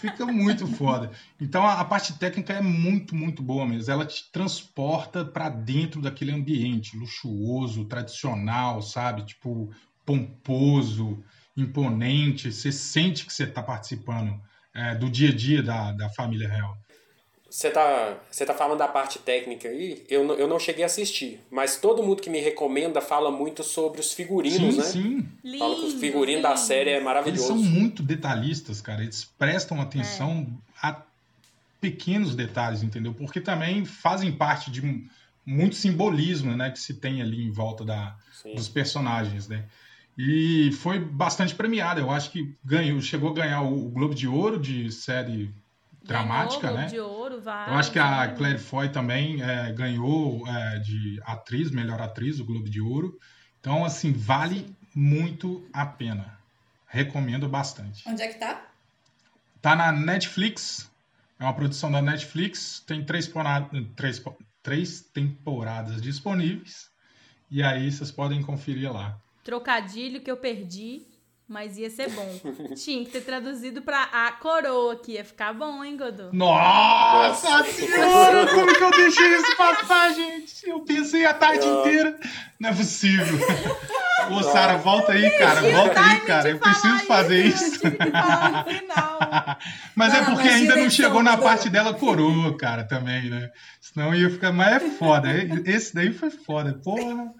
[0.00, 1.10] Fica muito foda.
[1.40, 3.92] Então, a, a parte técnica é muito, muito boa mesmo.
[3.92, 9.24] Ela te transporta pra dentro daquele ambiente luxuoso, tradicional, sabe?
[9.24, 9.70] Tipo,
[10.06, 11.22] pomposo,
[11.56, 12.52] imponente.
[12.52, 14.40] Você sente que você tá participando
[14.72, 16.78] é, do dia a dia da, da família real.
[17.50, 20.86] Você tá, você tá falando da parte técnica aí, eu, não- eu não cheguei a
[20.86, 24.84] assistir, mas todo mundo que me recomenda fala muito sobre os figurinos, sim, né?
[24.84, 25.28] sim.
[25.42, 26.60] Lindo, Fala que os figurinos da lindo.
[26.60, 27.46] série é Eles maravilhoso.
[27.46, 29.02] são muito detalhistas, cara.
[29.02, 30.46] Eles prestam atenção
[30.82, 30.88] É.
[30.88, 31.02] a
[31.80, 33.14] pequenos detalhes, entendeu?
[33.14, 35.06] Porque também fazem parte de
[35.46, 38.54] muito simbolismo, né, que se tem ali em volta da, Sim.
[38.54, 39.64] dos personagens, né?
[40.18, 42.00] E foi bastante premiada.
[42.00, 45.50] Eu acho que ganhou, chegou a ganhar o, o Globo de Ouro de série
[46.08, 46.88] dramática, Ganhou, né?
[46.88, 48.34] Globo de ouro, vai, Eu acho que a vai.
[48.34, 53.18] Claire Foy também é, ganhou é, de atriz, melhor atriz, o Globo de Ouro.
[53.60, 56.38] Então, assim, vale muito a pena.
[56.86, 58.08] Recomendo bastante.
[58.08, 58.66] Onde é que tá?
[59.60, 60.90] Tá na Netflix.
[61.38, 62.82] É uma produção da Netflix.
[62.86, 63.30] Tem três,
[63.94, 64.22] três,
[64.62, 66.90] três temporadas disponíveis.
[67.50, 69.18] E aí vocês podem conferir lá.
[69.44, 71.06] Trocadilho que eu perdi,
[71.48, 72.40] mas ia ser bom.
[72.76, 76.28] Tinha que ter traduzido pra a coroa, que ia ficar bom, hein, Godô?
[76.32, 77.72] Nossa Nossa.
[77.72, 78.46] senhora!
[78.48, 80.68] Como que eu deixei isso passar, gente?
[80.68, 81.80] Eu pensei a tarde Não.
[81.80, 82.18] inteira.
[82.60, 83.38] Não é possível.
[84.30, 85.62] Ô, Sara, volta aí, cara.
[85.62, 86.50] Volta aí, cara.
[86.50, 87.80] Eu preciso fazer isso.
[89.94, 93.50] Mas é porque ainda não chegou na parte dela coroa, cara, também, né?
[93.80, 94.52] Senão ia ficar.
[94.52, 95.28] Mas é foda.
[95.64, 96.78] Esse daí foi foda.
[96.84, 97.32] Porra.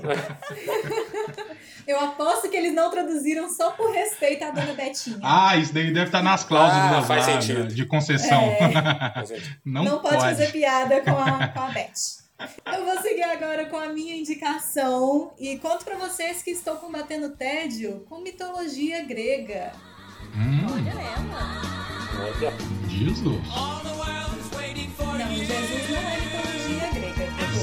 [1.86, 5.18] Eu aposto que eles não traduziram só por respeito à dona Betinha.
[5.22, 7.68] Ah, isso daí deve estar nas cláusulas Ah, faz vaga, sentido.
[7.68, 8.42] de concessão.
[9.28, 11.92] Gente, Não, não pode, fazer piada com a, com a Beth.
[12.74, 17.30] Eu vou seguir agora com a minha indicação e conto pra vocês que estou combatendo
[17.36, 19.72] tédio com mitologia grega.
[20.34, 21.62] Hum, Olha ela.
[22.24, 22.52] olha.
[22.88, 23.24] Jesus.
[23.46, 23.84] Não,
[25.36, 26.63] Jesus não é mitologia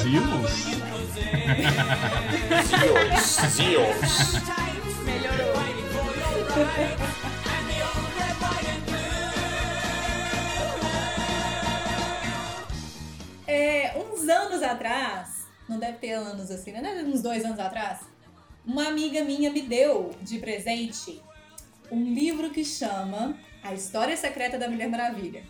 [0.01, 0.51] Zeus?
[2.67, 3.53] Zeus.
[3.53, 4.33] Zeus.
[5.05, 5.61] Melhorou.
[13.47, 17.03] É, uns anos atrás, não deve ter anos assim, né?
[17.05, 17.99] Uns dois anos atrás,
[18.65, 21.21] uma amiga minha me deu de presente
[21.91, 25.43] um livro que chama A História Secreta da Mulher Maravilha.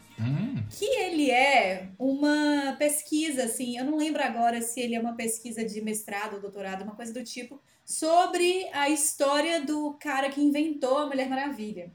[0.77, 5.65] Que ele é uma pesquisa, assim, eu não lembro agora se ele é uma pesquisa
[5.65, 10.97] de mestrado ou doutorado, uma coisa do tipo, sobre a história do cara que inventou
[10.97, 11.91] a Mulher Maravilha.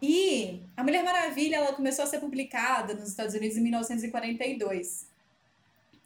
[0.00, 5.08] E a Mulher Maravilha, ela começou a ser publicada nos Estados Unidos em 1942.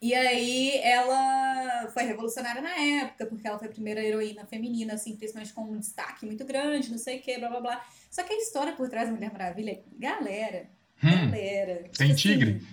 [0.01, 5.14] E aí ela foi revolucionária na época, porque ela foi a primeira heroína feminina, assim,
[5.14, 7.87] principalmente com um destaque muito grande, não sei o que, blá blá blá.
[8.11, 10.82] Só que a história por trás da Mulher Maravilha, galera, hum.
[11.11, 11.85] Galera.
[11.97, 12.51] Tem tipo tigre?
[12.62, 12.67] assim,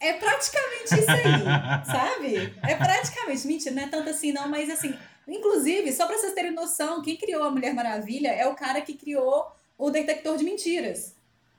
[0.00, 2.54] é praticamente isso aí, sabe?
[2.62, 3.46] É praticamente.
[3.46, 4.94] Mentira, não é tanto assim, não, mas assim.
[5.28, 8.94] Inclusive, só pra vocês terem noção, quem criou a Mulher Maravilha é o cara que
[8.94, 9.46] criou
[9.78, 11.14] o detector de mentiras.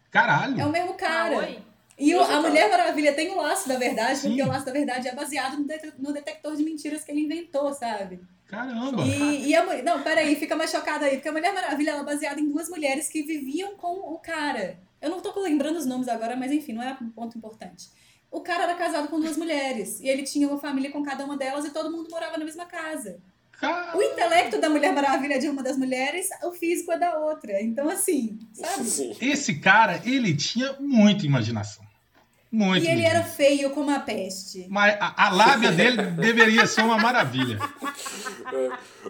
[0.10, 0.60] Caralho.
[0.60, 1.36] É o mesmo cara.
[1.36, 1.60] Ah, oi?
[1.98, 2.42] E o- a.
[2.42, 4.30] Mulher Maravilha tem o laço da verdade, Sim.
[4.30, 7.22] porque o laço da verdade é baseado no, det- no detector de mentiras que ele
[7.22, 8.20] inventou, sabe?
[8.48, 9.04] Caramba.
[9.04, 9.84] E, e a mulher.
[9.84, 12.68] Não, peraí, fica mais chocada aí, porque a Mulher Maravilha ela é baseada em duas
[12.68, 14.78] mulheres que viviam com o cara.
[15.02, 17.90] Eu não tô lembrando os nomes agora, mas enfim, não é um ponto importante.
[18.30, 21.36] O cara era casado com duas mulheres, e ele tinha uma família com cada uma
[21.36, 23.20] delas, e todo mundo morava na mesma casa.
[23.60, 27.18] Car- O intelecto da Mulher Maravilha é de uma das mulheres, o físico é da
[27.20, 27.62] outra.
[27.62, 28.84] Então, assim, sabe?
[28.86, 29.16] Sim.
[29.22, 31.84] Esse cara, ele tinha muita imaginação.
[32.52, 32.86] Muito.
[32.86, 34.66] E ele era feio como a peste.
[34.70, 37.58] Mas a, a lábia dele deveria ser uma maravilha.
[38.54, 38.70] É,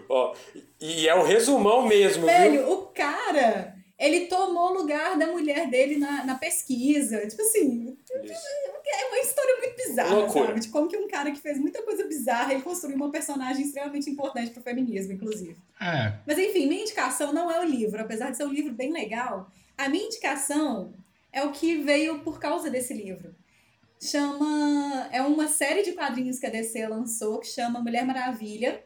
[0.10, 0.36] ó,
[0.80, 2.32] e é o resumão mesmo, viu?
[2.32, 7.28] Velho, o cara, ele tomou o lugar da mulher dele na, na pesquisa.
[7.28, 8.48] Tipo assim, Isso.
[8.84, 10.48] é uma história muito bizarra, Loucura.
[10.48, 10.60] sabe?
[10.60, 14.10] De como que um cara que fez muita coisa bizarra, ele construiu uma personagem extremamente
[14.10, 15.56] importante pro feminismo, inclusive.
[15.80, 16.14] É.
[16.26, 19.52] Mas enfim, minha indicação não é o livro, apesar de ser um livro bem legal.
[19.78, 20.92] A minha indicação
[21.32, 23.36] é o que veio por causa desse livro.
[24.02, 25.10] Chama.
[25.12, 28.84] É uma série de quadrinhos que a DC lançou que chama Mulher Maravilha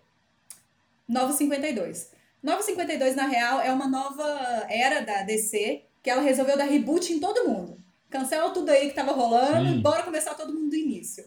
[1.08, 2.15] 952.
[2.46, 7.20] 952, na real, é uma nova era da DC que ela resolveu dar reboot em
[7.20, 7.84] todo mundo.
[8.08, 9.82] Cancela tudo aí que tava rolando, Sim.
[9.82, 11.26] bora começar todo mundo do início.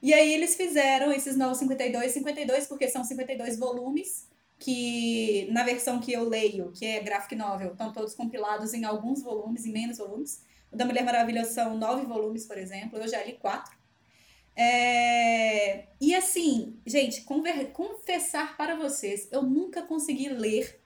[0.00, 4.26] E aí eles fizeram esses 952, 52 52, porque são 52 volumes,
[4.58, 9.22] que na versão que eu leio, que é graphic novel, estão todos compilados em alguns
[9.22, 10.40] volumes, em menos volumes.
[10.72, 13.76] O da Mulher Maravilha são nove volumes, por exemplo, eu já li quatro.
[14.56, 20.80] É, E assim, gente, conver- confessar para vocês, eu nunca consegui ler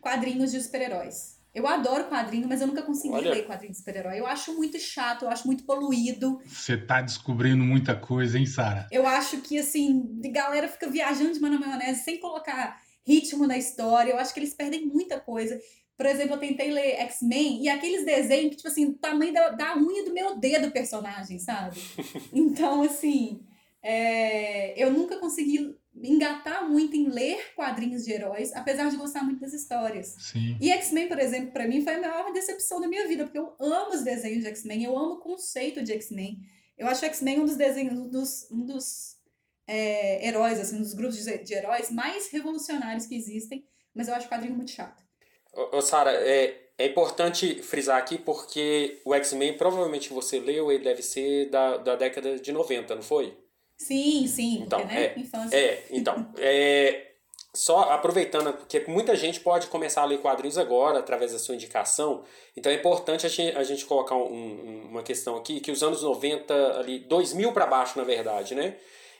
[0.00, 1.38] quadrinhos de super-heróis.
[1.52, 3.32] Eu adoro quadrinho, mas eu nunca consegui Olha.
[3.32, 4.20] ler quadrinho de super-herói.
[4.20, 6.40] Eu acho muito chato, eu acho muito poluído.
[6.46, 8.86] Você tá descobrindo muita coisa, hein, Sara?
[8.92, 13.58] Eu acho que, assim, a galera fica viajando de na maionese sem colocar ritmo na
[13.58, 14.12] história.
[14.12, 15.60] Eu acho que eles perdem muita coisa.
[16.00, 19.50] Por exemplo, eu tentei ler X-Men e aqueles desenhos que, tipo assim, o tamanho da,
[19.50, 21.78] da unha do meu dedo o personagem, sabe?
[22.32, 23.42] Então, assim,
[23.82, 29.40] é, eu nunca consegui engatar muito em ler quadrinhos de heróis, apesar de gostar muito
[29.40, 30.16] das histórias.
[30.18, 30.56] Sim.
[30.58, 33.54] E X-Men, por exemplo, pra mim foi a maior decepção da minha vida, porque eu
[33.60, 36.40] amo os desenhos de X-Men, eu amo o conceito de X-Men.
[36.78, 39.18] Eu acho X-Men um dos desenhos, um dos, um dos
[39.66, 44.14] é, heróis, assim, um dos grupos de, de heróis mais revolucionários que existem, mas eu
[44.14, 45.09] acho o quadrinho muito chato.
[45.52, 50.84] Ô, ô, Sara, é, é importante frisar aqui porque o X-Men, provavelmente você leu, ele
[50.84, 53.36] deve ser da, da década de 90, não foi?
[53.76, 55.04] Sim, sim, porque, Então, né?
[55.06, 55.56] é, Infância.
[55.56, 57.06] É, então, é,
[57.52, 62.22] só aproveitando, porque muita gente pode começar a ler quadrinhos agora, através da sua indicação,
[62.56, 66.02] então é importante a gente, a gente colocar um- uma questão aqui, que os anos
[66.02, 68.76] 90, ali, 2000 para baixo, na verdade, né?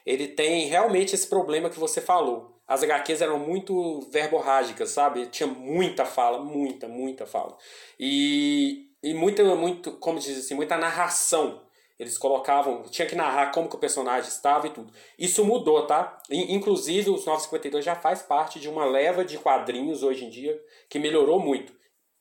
[0.07, 2.50] Ele tem realmente esse problema que você falou.
[2.71, 5.27] As HQs eram muito verborrágicas, sabe?
[5.27, 7.57] Tinha muita fala, muita, muita fala.
[7.99, 11.63] E, e muita, muito, como diz assim, muita narração.
[11.99, 14.91] Eles colocavam, tinha que narrar como que o personagem estava e tudo.
[15.19, 16.17] Isso mudou, tá?
[16.31, 20.59] In- Inclusive, os 952 já faz parte de uma leva de quadrinhos hoje em dia
[20.89, 21.75] que melhorou muito.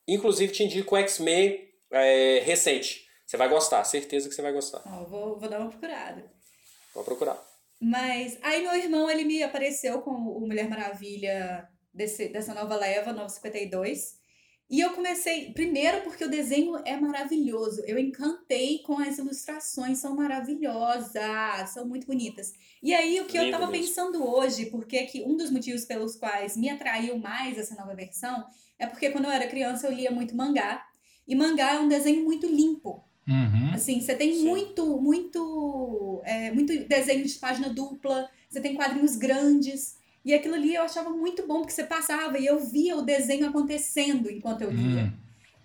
[0.08, 3.06] Inclusive, te indico o X-Men é, recente.
[3.24, 4.80] Você vai gostar, certeza que você vai gostar.
[5.08, 6.28] Vou, vou dar uma procurada.
[6.92, 7.40] Vou procurar.
[7.80, 13.12] Mas aí meu irmão, ele me apareceu com o Mulher Maravilha desse, dessa nova leva,
[13.12, 14.20] 952.
[14.68, 17.82] E eu comecei, primeiro porque o desenho é maravilhoso.
[17.86, 22.52] Eu encantei com as ilustrações, são maravilhosas, são muito bonitas.
[22.80, 23.86] E aí o que eu Lindo tava mesmo.
[23.88, 28.46] pensando hoje, porque que um dos motivos pelos quais me atraiu mais essa nova versão,
[28.78, 30.86] é porque quando eu era criança eu lia muito mangá.
[31.26, 33.04] E mangá é um desenho muito limpo.
[33.30, 33.70] Uhum.
[33.72, 34.44] Assim, você tem Sim.
[34.48, 39.96] muito, muito, é, muito desenho de página dupla, você tem quadrinhos grandes.
[40.24, 43.48] E aquilo ali eu achava muito bom, porque você passava e eu via o desenho
[43.48, 45.04] acontecendo enquanto eu lia.
[45.04, 45.12] Hum.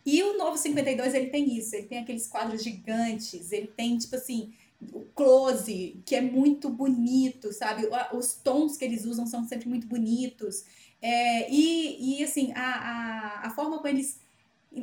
[0.05, 4.15] E o Novo 52, ele tem isso, ele tem aqueles quadros gigantes, ele tem, tipo
[4.15, 4.53] assim,
[4.93, 7.87] o close, que é muito bonito, sabe?
[8.13, 10.63] Os tons que eles usam são sempre muito bonitos.
[11.01, 14.19] É, e, e, assim, a, a, a forma como eles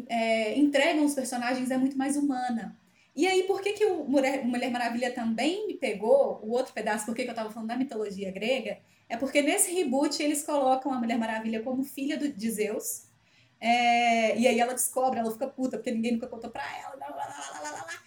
[0.08, 2.76] é, entregam os personagens é muito mais humana.
[3.14, 7.04] E aí, por que, que o Mulher, Mulher Maravilha também me pegou, o outro pedaço,
[7.04, 8.78] por que, que eu tava falando da mitologia grega?
[9.08, 13.04] É porque nesse reboot eles colocam a Mulher Maravilha como filha do, de Zeus.
[13.60, 16.96] É, e aí ela descobre, ela fica puta, porque ninguém nunca contou pra ela.
[16.96, 18.02] Blá, blá, blá,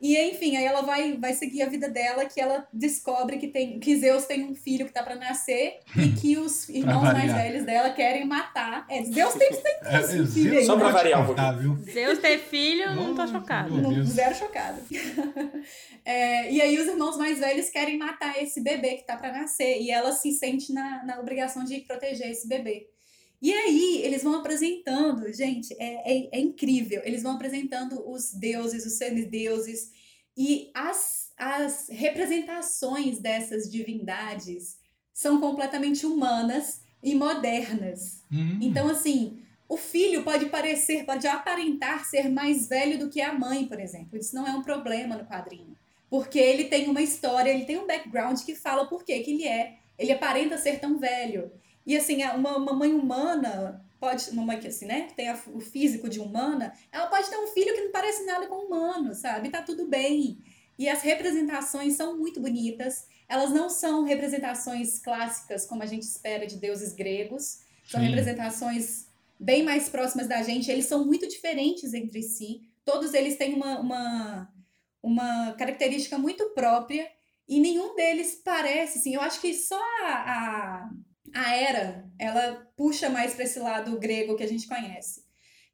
[0.00, 3.80] e enfim, aí ela vai, vai seguir a vida dela, que ela descobre que, tem,
[3.80, 7.64] que Zeus tem um filho que tá para nascer e que os irmãos mais velhos
[7.64, 8.86] dela querem matar.
[8.88, 10.64] É, Zeus tem, tem é, filho aí.
[10.64, 11.82] Só pra variar um pouquinho.
[11.90, 13.80] Zeus ter filho, não tô chocado.
[13.80, 14.80] Não, zero chocado.
[16.04, 19.80] é, e aí os irmãos mais velhos querem matar esse bebê que tá para nascer.
[19.80, 22.86] E ela se sente na, na obrigação de proteger esse bebê.
[23.40, 27.00] E aí, eles vão apresentando, gente, é, é, é incrível.
[27.04, 29.92] Eles vão apresentando os deuses, os semideuses,
[30.36, 34.78] e as, as representações dessas divindades
[35.12, 38.22] são completamente humanas e modernas.
[38.30, 38.58] Uhum.
[38.60, 43.66] Então, assim, o filho pode parecer, pode aparentar ser mais velho do que a mãe,
[43.66, 44.18] por exemplo.
[44.18, 45.76] Isso não é um problema no quadrinho.
[46.08, 49.76] Porque ele tem uma história, ele tem um background que fala por que ele é.
[49.98, 51.52] Ele aparenta ser tão velho.
[51.86, 55.60] E assim, uma, uma mãe humana pode, uma mãe que assim, né, tem a, o
[55.60, 59.50] físico de humana, ela pode ter um filho que não parece nada com humano, sabe?
[59.50, 60.38] Tá tudo bem.
[60.78, 63.06] E as representações são muito bonitas.
[63.28, 67.60] Elas não são representações clássicas como a gente espera de deuses gregos.
[67.84, 68.06] São Sim.
[68.06, 70.70] representações bem mais próximas da gente.
[70.70, 72.62] Eles são muito diferentes entre si.
[72.84, 74.54] Todos eles têm uma, uma,
[75.02, 77.10] uma característica muito própria.
[77.48, 80.90] E nenhum deles parece, assim, eu acho que só a, a
[81.34, 85.24] a era, ela puxa mais para esse lado grego que a gente conhece.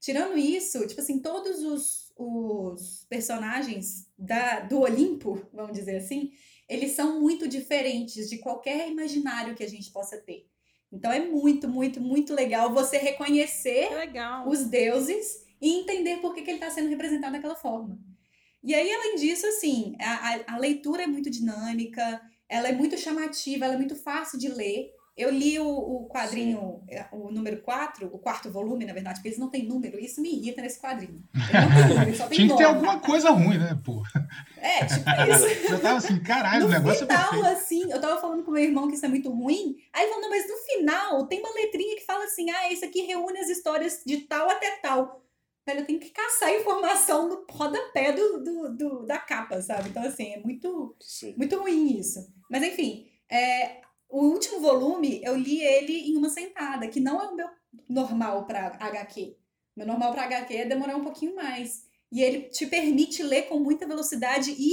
[0.00, 6.32] Tirando isso, tipo assim, todos os, os personagens da, do Olimpo, vamos dizer assim,
[6.68, 10.46] eles são muito diferentes de qualquer imaginário que a gente possa ter.
[10.92, 14.48] Então é muito, muito, muito legal você reconhecer legal.
[14.48, 17.98] os deuses e entender por que, que ele está sendo representado daquela forma.
[18.62, 23.64] E aí, além disso, assim, a, a leitura é muito dinâmica, ela é muito chamativa,
[23.64, 24.90] ela é muito fácil de ler.
[25.16, 26.94] Eu li o, o quadrinho, Sim.
[26.96, 30.20] É, o número 4, o quarto volume, na verdade, porque eles não têm número, isso
[30.20, 31.22] me irrita nesse quadrinho.
[31.88, 34.02] Número, Tinha que ter alguma coisa ruim, né, pô?
[34.56, 35.70] É, tipo isso.
[35.72, 37.46] Eu tava assim, caralho, no o negócio final, é perfeito.
[37.46, 40.48] assim, eu tava falando com meu irmão que isso é muito ruim, aí falando, mas
[40.48, 44.18] no final tem uma letrinha que fala assim, ah, isso aqui reúne as histórias de
[44.22, 45.22] tal até tal.
[45.66, 49.88] Velho, eu tenho que caçar informação no rodapé do, do, do da capa, sabe?
[49.88, 50.94] Então, assim, é muito,
[51.36, 52.18] muito ruim isso.
[52.50, 57.26] Mas, enfim, é, o último volume, eu li ele em uma sentada, que não é
[57.26, 57.48] o meu
[57.88, 59.36] normal para HQ.
[59.76, 61.82] Meu normal para HQ é demorar um pouquinho mais.
[62.12, 64.72] E ele te permite ler com muita velocidade e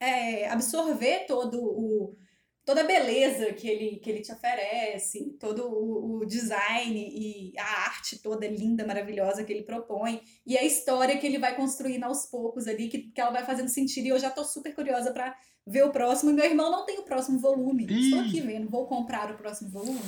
[0.00, 2.16] é, absorver todo o,
[2.64, 7.86] toda a beleza que ele, que ele te oferece, todo o, o, design e a
[7.86, 12.26] arte toda linda, maravilhosa que ele propõe, e a história que ele vai construindo aos
[12.26, 14.06] poucos ali, que, que ela vai fazendo sentido.
[14.06, 15.34] E eu já tô super curiosa para
[15.66, 16.32] ver o próximo.
[16.32, 17.86] Meu irmão não tem o próximo volume.
[17.86, 18.04] Ih.
[18.04, 20.00] Estou aqui vendo, vou comprar o próximo volume.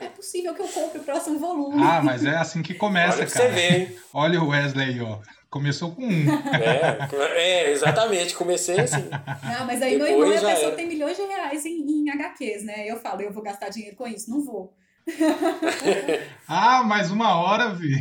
[0.00, 1.82] é possível que eu compre o próximo volume.
[1.82, 3.48] Ah, mas é assim que começa, Olha cara.
[3.48, 5.18] Você vê, Olha o Wesley aí, ó.
[5.50, 6.26] Começou com um.
[6.54, 8.34] É, é exatamente.
[8.34, 9.08] Comecei assim.
[9.10, 10.76] Não, mas aí Depois meu irmão é a pessoa era.
[10.76, 12.86] tem milhões de reais em, em HQs, né?
[12.86, 14.30] Eu falo, eu vou gastar dinheiro com isso?
[14.30, 14.72] Não vou.
[16.46, 17.96] ah, mais uma hora, Vi.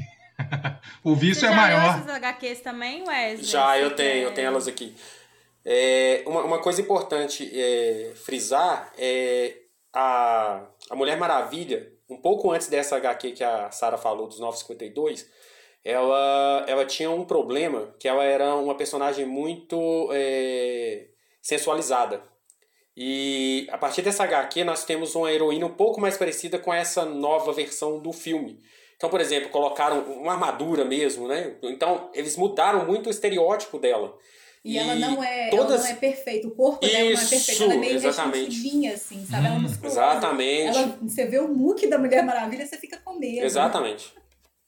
[1.04, 2.00] O vício Você é maior.
[2.00, 3.44] Você já HQs também, Wesley?
[3.44, 4.96] Já, eu tenho, eu tenho elas aqui.
[5.66, 9.58] É, uma, uma coisa importante é, frisar é
[9.94, 15.28] a, a Mulher Maravilha, um pouco antes dessa HQ que a Sara falou, dos 952,
[15.84, 21.08] ela, ela tinha um problema, que ela era uma personagem muito é,
[21.42, 22.22] sensualizada.
[22.96, 27.06] E a partir dessa HQ nós temos uma heroína um pouco mais parecida com essa
[27.06, 28.60] nova versão do filme.
[28.98, 31.56] Então, por exemplo, colocaram uma armadura mesmo, né?
[31.64, 34.14] Então, eles mudaram muito o estereótipo dela.
[34.64, 35.76] E, e ela não é, todas...
[35.76, 38.88] ela não é perfeita, o corpo Isso, dela não é perfeito, ela é meio exatamente.
[38.90, 39.44] assim, sabe?
[39.44, 40.02] Hum, ela é hum, musculosa.
[40.02, 40.78] Exatamente.
[40.78, 43.46] Ela, você vê o muque da Mulher Maravilha, você fica com medo.
[43.46, 44.14] Exatamente.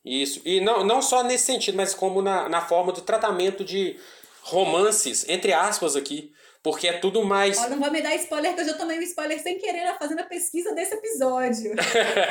[0.04, 0.42] Isso.
[0.44, 4.00] E não, não só nesse sentido, mas como na, na forma do tratamento de
[4.42, 6.32] romances, entre aspas aqui.
[6.64, 7.58] Porque é tudo mais.
[7.58, 10.20] Ó, não vai me dar spoiler, que eu já tomei um spoiler sem querer fazendo
[10.20, 11.74] a pesquisa desse episódio.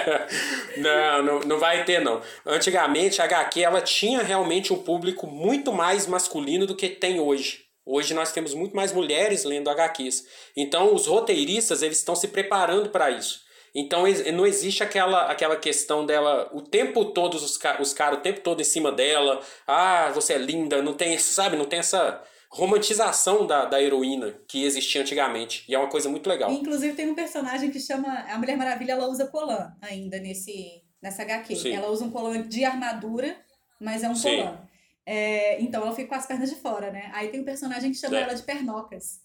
[0.78, 2.22] não, não, não vai ter, não.
[2.46, 7.64] Antigamente, a HQ ela tinha realmente um público muito mais masculino do que tem hoje.
[7.84, 10.24] Hoje nós temos muito mais mulheres lendo HQs.
[10.56, 13.40] Então, os roteiristas eles estão se preparando para isso.
[13.74, 14.04] Então
[14.34, 18.60] não existe aquela, aquela questão dela o tempo todo, os, os caras o tempo todo
[18.60, 19.40] em cima dela.
[19.66, 24.64] Ah, você é linda, não tem, sabe, não tem essa romantização da, da heroína que
[24.64, 25.64] existia antigamente.
[25.68, 26.50] E é uma coisa muito legal.
[26.50, 28.08] Inclusive tem um personagem que chama.
[28.28, 31.54] A Mulher Maravilha, ela usa colã ainda nesse, nessa HQ.
[31.54, 31.72] Sim.
[31.72, 33.36] Ela usa um colã de armadura
[33.80, 34.36] mas é um Sim.
[34.36, 34.58] colã.
[35.06, 37.10] É, então ela fica com as pernas de fora, né?
[37.14, 38.22] Aí tem um personagem que chama É.
[38.22, 39.22] ela de pernocas.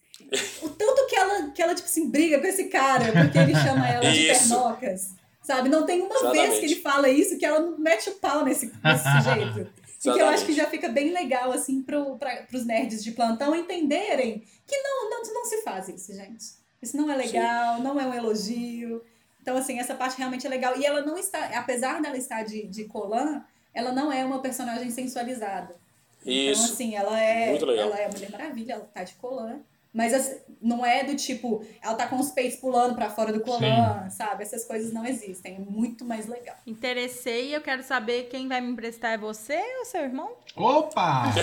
[0.61, 3.87] O tanto que ela, que ela, tipo assim, briga com esse cara, porque ele chama
[3.89, 4.49] ela de Isso.
[4.49, 5.13] pernocas.
[5.41, 5.69] Sabe?
[5.69, 6.47] Não tem uma Exatamente.
[6.47, 9.69] vez que ele fala isso que ela não mete o pau nesse, nesse sujeito.
[9.99, 13.11] E que eu acho que já fica bem legal, assim, pro, pra, pros nerds de
[13.11, 16.45] plantão entenderem que não, não, não se faz isso, gente.
[16.81, 19.03] Isso não é legal, não é um elogio.
[19.41, 20.77] Então, assim, essa parte realmente é legal.
[20.79, 23.43] E ela não está, apesar dela estar de, de colã,
[23.73, 25.75] ela não é uma personagem sensualizada.
[26.21, 26.73] Então, Isso.
[26.73, 29.59] assim, ela é, ela é a Mulher Maravilha, ela tá de colã.
[29.95, 33.39] Mas assim, não é do tipo, ela tá com os peitos pulando pra fora do
[33.39, 34.43] colã, sabe?
[34.43, 35.55] Essas coisas não existem.
[35.55, 36.57] É muito mais legal.
[36.67, 40.35] Interessei, eu quero saber quem vai me emprestar é você ou seu irmão?
[40.53, 41.33] Opa!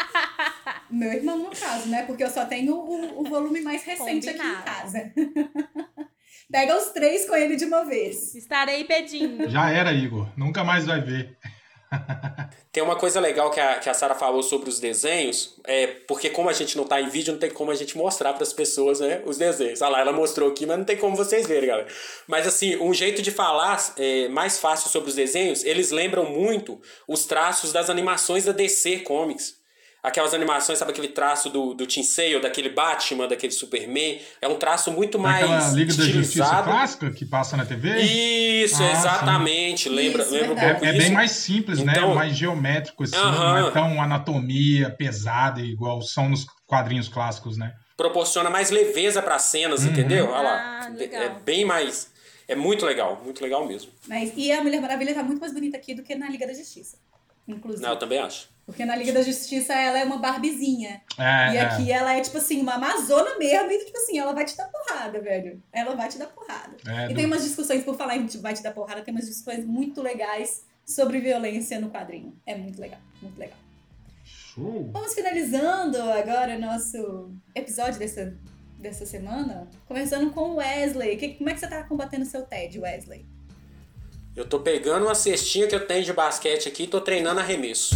[0.90, 2.04] Meu irmão, no caso, né?
[2.04, 4.64] Porque eu só tenho o, o volume mais recente aqui em Combinado.
[4.64, 5.12] casa.
[6.50, 8.34] Pega os três com ele de uma vez.
[8.34, 9.48] Estarei pedindo.
[9.50, 10.26] Já era, Igor.
[10.38, 11.36] Nunca mais vai ver.
[12.72, 16.30] Tem uma coisa legal que a, que a Sara falou sobre os desenhos, é porque
[16.30, 18.52] como a gente não tá em vídeo, não tem como a gente mostrar para as
[18.52, 19.82] pessoas, né, os desenhos.
[19.82, 21.88] Ah lá, ela mostrou aqui, mas não tem como vocês verem, galera.
[22.26, 26.80] Mas assim, um jeito de falar é, mais fácil sobre os desenhos, eles lembram muito
[27.06, 29.61] os traços das animações da DC Comics.
[30.02, 34.20] Aquelas animações, sabe aquele traço do, do Tim Sale, daquele Batman, daquele Superman?
[34.40, 38.00] É um traço muito mais Aquela Liga da Justiça clássica que passa na TV?
[38.00, 39.88] Isso, Ah, exatamente.
[39.88, 42.14] Lembra, Isso, lembra um pouco É, é bem mais simples, Então- né?
[42.16, 43.14] Mais geométrico, assim.
[43.14, 43.60] Aham.
[43.60, 47.72] Não é tão anatomia pesada, igual são nos quadrinhos clássicos, né?
[47.94, 49.92] proporciona mais leveza para cenas, Uhum.
[49.92, 50.28] entendeu?
[50.30, 50.80] Olha lá.
[50.82, 51.22] Ah, legal.
[51.22, 52.10] É bem mais.
[52.48, 53.92] É muito legal, muito legal mesmo.
[54.08, 56.52] Mas, e a Mulher Maravilha tá muito mais bonita aqui do que na Liga da
[56.52, 56.96] Justiça.
[57.46, 57.80] Inclusive.
[57.84, 58.48] Não, eu também acho.
[58.64, 61.02] Porque na Liga da Justiça ela é uma Barbizinha.
[61.18, 61.60] É, E é.
[61.62, 63.70] aqui ela é, tipo assim, uma amazona mesmo.
[63.70, 65.60] E, tipo assim, ela vai te dar porrada, velho.
[65.72, 66.76] Ela vai te dar porrada.
[66.86, 69.26] É, e do- tem umas discussões, por falar em vai te dar porrada, tem umas
[69.26, 72.36] discussões muito legais sobre violência no quadrinho.
[72.46, 73.58] É muito legal, muito legal.
[74.24, 74.88] Show.
[74.92, 78.36] Vamos finalizando agora o nosso episódio dessa,
[78.78, 79.68] dessa semana.
[79.88, 81.16] Começando com o Wesley.
[81.16, 83.26] Que, como é que você tá combatendo o seu TED, Wesley?
[84.36, 87.94] Eu tô pegando uma cestinha que eu tenho de basquete aqui e tô treinando arremesso.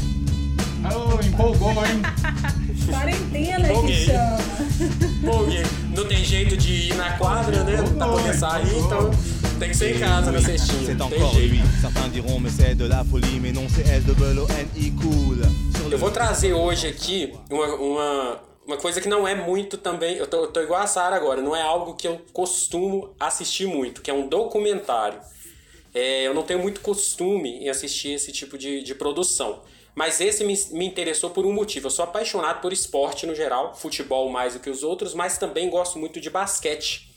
[0.95, 2.03] Oh, empolgou, hein?
[2.91, 4.39] Quarentena que chama.
[5.97, 7.77] Não tem jeito de ir na quadra, né?
[7.79, 9.11] Não tá podendo sair, então
[9.59, 10.87] tem que ser em casa na cestinha.
[10.87, 11.55] C'est Não tem encore jeito.
[11.55, 11.63] lui.
[11.81, 15.39] Certains diront, mais c'est de la folie, mais non, c'est L-O-N-I cool.
[15.77, 20.17] Sur Eu vou trazer hoje aqui uma, uma, uma coisa que não é muito também.
[20.17, 23.67] Eu tô, eu tô igual a Sara agora, não é algo que eu costumo assistir
[23.67, 25.19] muito, que é um documentário.
[25.95, 29.61] É, eu não tenho muito costume em assistir esse tipo de, de produção.
[29.97, 31.87] Mas esse me, me interessou por um motivo.
[31.87, 35.71] Eu sou apaixonado por esporte no geral, futebol mais do que os outros, mas também
[35.71, 37.11] gosto muito de basquete.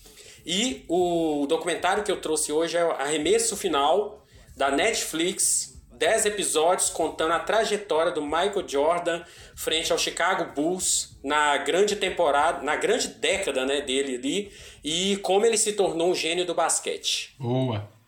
[0.45, 4.25] E o documentário que eu trouxe hoje é o Arremesso Final,
[4.55, 5.77] da Netflix.
[5.91, 9.21] 10 episódios contando a trajetória do Michael Jordan
[9.53, 14.51] frente ao Chicago Bulls na grande temporada, na grande década né, dele ali,
[14.81, 17.35] e como ele se tornou um gênio do basquete.
[17.37, 17.98] Boa.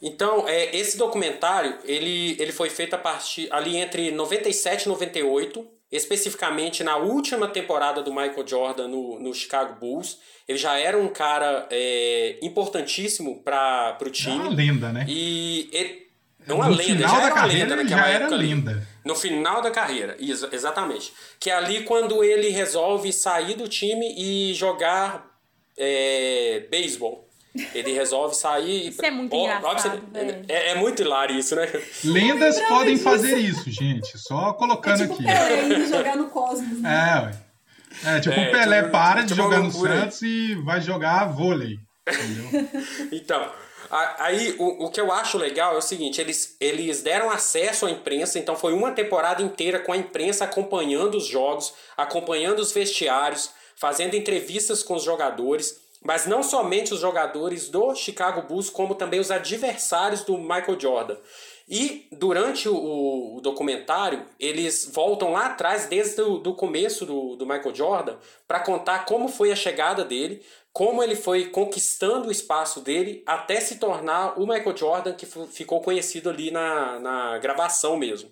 [0.00, 5.66] Então, é, esse documentário, ele, ele foi feito a partir ali entre 97 e 98,
[5.90, 10.18] especificamente na última temporada do Michael Jordan no, no Chicago Bulls.
[10.46, 14.36] Ele já era um cara é, importantíssimo para o É time.
[14.36, 15.04] uma lenda, né?
[15.08, 16.06] E ele,
[16.46, 18.46] é uma no lenda, final já da era carreira, lenda naquela já era ali.
[18.46, 18.88] lenda.
[19.04, 21.12] No final da carreira, exa- exatamente.
[21.40, 25.26] Que é ali quando ele resolve sair do time e jogar
[25.76, 27.27] é, beisebol.
[27.74, 28.88] Ele resolve sair.
[28.88, 30.02] Isso é muito você- engraçado,
[30.48, 31.66] é, é muito hilário isso, né?
[32.04, 33.04] Lendas podem disso.
[33.04, 34.18] fazer isso, gente.
[34.18, 35.24] Só É colocando tipo aqui.
[35.24, 36.90] Pelé jogar no Cosmos, né?
[36.90, 38.14] É, ué.
[38.16, 39.70] É, tipo, É, o Pelé tipo, para de tipo jogar no.
[39.72, 41.76] Santos e vai jogar vôlei.
[42.08, 42.68] Entendeu?
[43.12, 43.50] Então,
[44.18, 47.90] aí o, o que eu acho legal é o seguinte: eles, eles deram acesso à
[47.90, 53.50] imprensa, então foi uma temporada inteira com a imprensa acompanhando os jogos, acompanhando os vestiários,
[53.76, 59.20] fazendo entrevistas com os jogadores, mas não somente os jogadores do Chicago Bulls, como também
[59.20, 61.16] os adversários do Michael Jordan.
[61.68, 67.44] E durante o, o documentário, eles voltam lá atrás, desde o do começo do, do
[67.44, 70.42] Michael Jordan, para contar como foi a chegada dele,
[70.72, 75.82] como ele foi conquistando o espaço dele até se tornar o Michael Jordan que ficou
[75.82, 78.30] conhecido ali na, na gravação mesmo.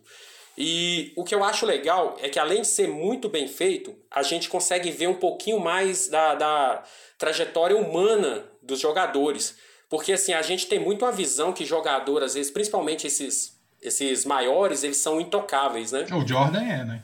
[0.56, 4.22] E o que eu acho legal é que além de ser muito bem feito, a
[4.22, 6.82] gente consegue ver um pouquinho mais da, da
[7.18, 9.56] trajetória humana dos jogadores.
[9.88, 14.24] Porque assim, a gente tem muito uma visão que jogador, às vezes, principalmente esses, esses
[14.24, 16.06] maiores, eles são intocáveis, né?
[16.12, 17.02] O Jordan é, né?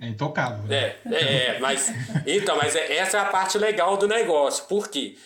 [0.00, 0.62] É intocável.
[0.64, 0.96] né?
[1.06, 1.90] É, é, é, mas.
[2.26, 4.64] Então, mas é- essa é a parte legal do negócio.
[4.66, 5.16] Por quê?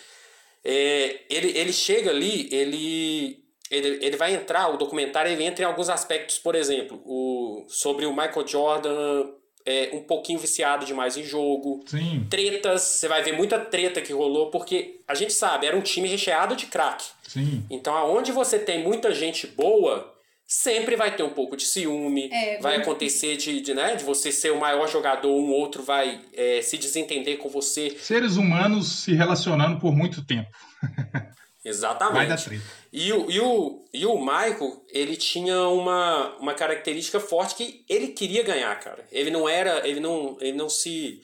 [0.63, 5.67] É, ele, ele chega ali, ele, ele, ele vai entrar, o documentário ele entra em
[5.67, 9.25] alguns aspectos, por exemplo, o, sobre o Michael Jordan
[9.65, 11.83] é, um pouquinho viciado demais em jogo.
[11.85, 12.25] Sim.
[12.29, 16.07] Tretas, você vai ver muita treta que rolou, porque a gente sabe, era um time
[16.07, 17.05] recheado de craque.
[17.27, 17.65] Sim.
[17.69, 20.13] Então, aonde você tem muita gente boa,
[20.45, 24.31] sempre vai ter um pouco de ciúme, É, vai acontecer de, de, né, de você
[24.31, 27.89] ser o maior jogador, um outro vai é, se desentender com você.
[27.99, 30.49] Seres humanos se relacionando por muito tempo.
[31.65, 32.15] Exatamente.
[32.15, 32.82] Vai dar treta.
[32.93, 38.09] E o, e, o, e o Michael, ele tinha uma, uma característica forte que ele
[38.09, 39.03] queria ganhar, cara.
[39.11, 41.19] Ele não era, ele não, ele não se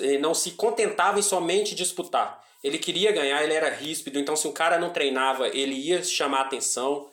[0.00, 2.40] ele não se contentava em somente disputar.
[2.62, 6.42] Ele queria ganhar, ele era ríspido, então se o cara não treinava, ele ia chamar
[6.42, 7.06] atenção.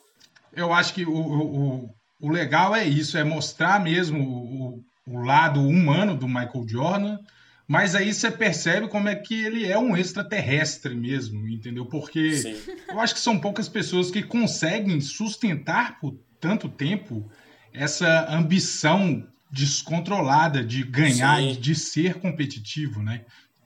[0.54, 1.90] Eu acho que o, o,
[2.20, 7.18] o legal é isso, é mostrar mesmo o, o lado humano do Michael Jordan,
[7.66, 11.86] mas aí você percebe como é que ele é um extraterrestre mesmo, entendeu?
[11.86, 12.54] Porque Sim.
[12.88, 17.30] eu acho que são poucas pessoas que conseguem sustentar por tanto tempo
[17.72, 21.50] essa ambição descontrolada de ganhar Sim.
[21.50, 23.24] e de ser competitivo, né?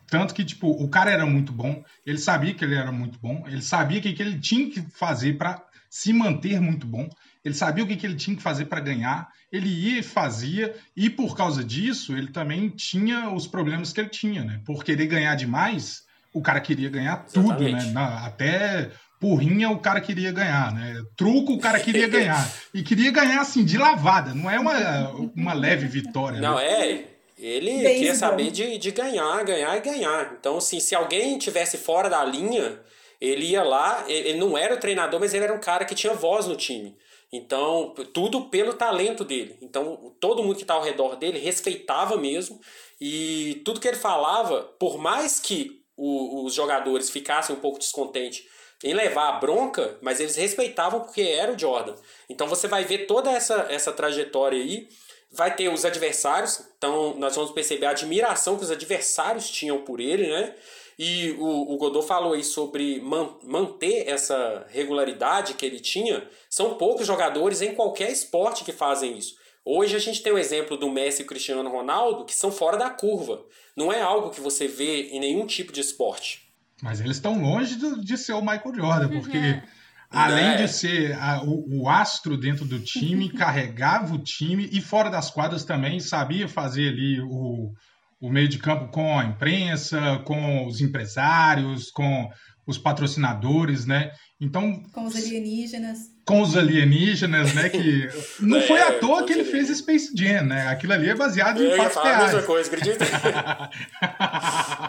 [0.09, 3.44] Tanto que, tipo, o cara era muito bom, ele sabia que ele era muito bom,
[3.47, 7.09] ele sabia o que, que ele tinha que fazer para se manter muito bom,
[7.47, 10.74] ele sabia o que, que ele tinha que fazer para ganhar, ele ia e fazia,
[10.97, 14.61] e por causa disso, ele também tinha os problemas que ele tinha, né?
[14.66, 16.03] Por querer ganhar demais,
[16.34, 17.68] o cara queria ganhar tudo, né?
[17.68, 17.92] Exatamente.
[17.92, 18.90] Na- até
[19.20, 21.01] porrinha o cara queria ganhar, né?
[21.16, 22.53] Truco o cara queria ganhar.
[22.74, 26.40] E queria ganhar, assim, de lavada, não é uma, uma leve vitória.
[26.40, 26.64] Não, né?
[26.64, 27.05] é.
[27.38, 27.94] Ele Beisebol.
[27.94, 30.34] queria saber de, de ganhar, ganhar e ganhar.
[30.40, 32.80] Então, assim, se alguém tivesse fora da linha,
[33.20, 34.05] ele ia lá.
[34.09, 36.57] Ele ele não era o treinador, mas ele era um cara que tinha voz no
[36.57, 36.97] time.
[37.37, 39.57] Então, tudo pelo talento dele.
[39.61, 42.61] Então, todo mundo que está ao redor dele respeitava mesmo.
[43.01, 48.45] E tudo que ele falava, por mais que o- os jogadores ficassem um pouco descontentes
[48.84, 51.95] em levar a bronca, mas eles respeitavam porque era o Jordan.
[52.28, 54.89] Então você vai ver toda essa, essa trajetória aí.
[55.32, 60.01] Vai ter os adversários, então nós vamos perceber a admiração que os adversários tinham por
[60.01, 60.55] ele, né?
[60.99, 66.26] E o, o Godot falou aí sobre man- manter essa regularidade que ele tinha.
[66.49, 69.34] São poucos jogadores em qualquer esporte que fazem isso.
[69.64, 72.78] Hoje a gente tem o exemplo do Messi e o Cristiano Ronaldo, que são fora
[72.78, 73.44] da curva.
[73.76, 76.40] Não é algo que você vê em nenhum tipo de esporte.
[76.82, 79.62] Mas eles estão longe do- de ser o Michael Jordan, porque É.
[80.11, 80.57] além É.
[80.62, 85.30] de ser a- o, o astro dentro do time, carregava o time e fora das
[85.30, 87.72] quadras também sabia fazer ali o,
[88.20, 92.28] o meio de campo com a imprensa, com os empresários, com
[92.66, 94.10] os patrocinadores, né?
[94.40, 95.98] Então, Com os alienígenas.
[96.26, 97.68] com os alienígenas, né?
[97.70, 98.08] Que
[98.44, 99.68] não É, foi à com toa que ele fez.
[99.78, 100.66] Space Jam, né?
[100.68, 102.46] Aquilo ali é baseado Eu em ia fatos falar a mesma reais.
[102.46, 103.04] coisa, acredita?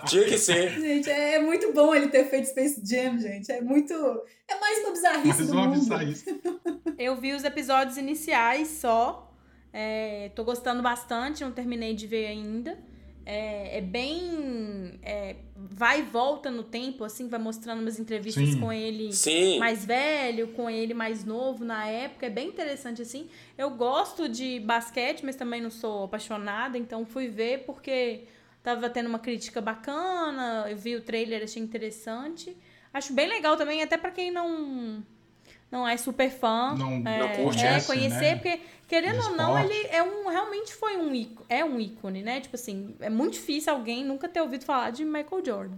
[0.08, 0.72] Tinha que ser.
[0.80, 3.52] Gente, é, é muito bom ele ter feito Space Jam, gente.
[3.52, 3.94] É muito.
[4.50, 5.80] É mais uma bizarrice Mais do uma mundo.
[5.80, 6.42] bizarrice.
[6.98, 9.32] Eu vi os episódios iniciais só.
[9.72, 12.78] É, tô gostando bastante, não terminei de ver ainda.
[13.30, 14.98] É, é bem.
[15.04, 18.60] é, vai e volta no tempo, assim, vai mostrando umas entrevistas Sim.
[18.62, 19.60] com ele Sim.
[19.60, 22.26] mais velho, com ele mais novo na época.
[22.26, 23.28] É bem interessante, assim.
[23.58, 28.24] Eu gosto de basquete, mas também não sou apaixonada, então fui ver porque
[28.64, 30.66] tava tendo uma crítica bacana.
[30.70, 32.56] Eu vi o trailer, achei interessante.
[32.94, 35.04] Acho bem legal também, até pra quem não.
[35.70, 36.74] Não é super fã.
[36.76, 38.36] Não- é, não curte é, essa, conhecer, né?
[38.36, 42.22] porque, querendo Do ou não, ele é um, realmente foi um ícone, é um ícone,
[42.24, 42.40] né?
[42.42, 45.78] Tipo assim, é muito difícil alguém nunca ter ouvido falar de Michael Jordan.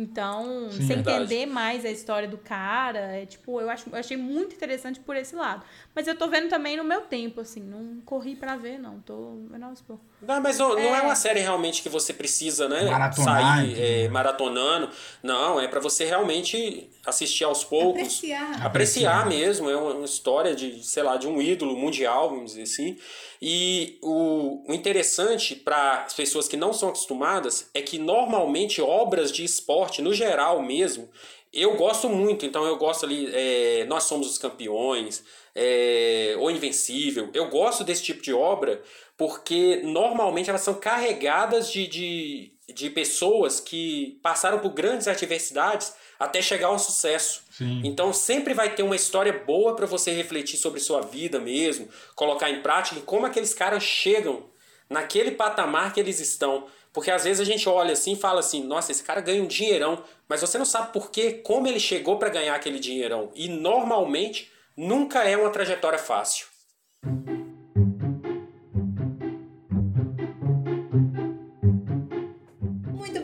[0.00, 1.24] Então, Sim, você verdade.
[1.24, 5.16] entender mais a história do cara, é tipo, eu, acho, eu achei muito interessante por
[5.16, 5.64] esse lado.
[5.92, 9.00] Mas eu tô vendo também no meu tempo, assim, não corri pra ver, não.
[9.00, 10.06] Tô aos poucos.
[10.22, 11.02] Não, mas não, não é É.
[11.02, 12.84] uma série realmente que você precisa, né?
[12.88, 14.88] Maratonar, sair é, maratonando.
[15.20, 18.02] Não, é pra você realmente assistir aos poucos.
[18.02, 18.66] Apreciar.
[18.66, 22.62] Apreciar mesmo, é uma, uma história de, sei lá, de um ídolo mundial, vamos dizer
[22.62, 22.96] assim.
[23.40, 29.32] E o, o interessante para as pessoas que não são acostumadas é que normalmente obras
[29.32, 31.08] de esporte, no geral mesmo,
[31.52, 32.44] eu gosto muito.
[32.44, 37.30] Então eu gosto ali, é, Nós Somos os Campeões, é, O Invencível.
[37.32, 38.82] Eu gosto desse tipo de obra
[39.16, 46.42] porque normalmente elas são carregadas de, de, de pessoas que passaram por grandes adversidades até
[46.42, 47.42] chegar ao sucesso.
[47.50, 47.80] Sim.
[47.84, 52.50] Então sempre vai ter uma história boa para você refletir sobre sua vida mesmo, colocar
[52.50, 54.44] em prática e como aqueles caras chegam
[54.88, 56.66] naquele patamar que eles estão.
[56.92, 59.46] Porque às vezes a gente olha assim e fala assim: nossa, esse cara ganha um
[59.46, 63.30] dinheirão, mas você não sabe por quê, como ele chegou para ganhar aquele dinheirão.
[63.34, 66.46] E normalmente nunca é uma trajetória fácil.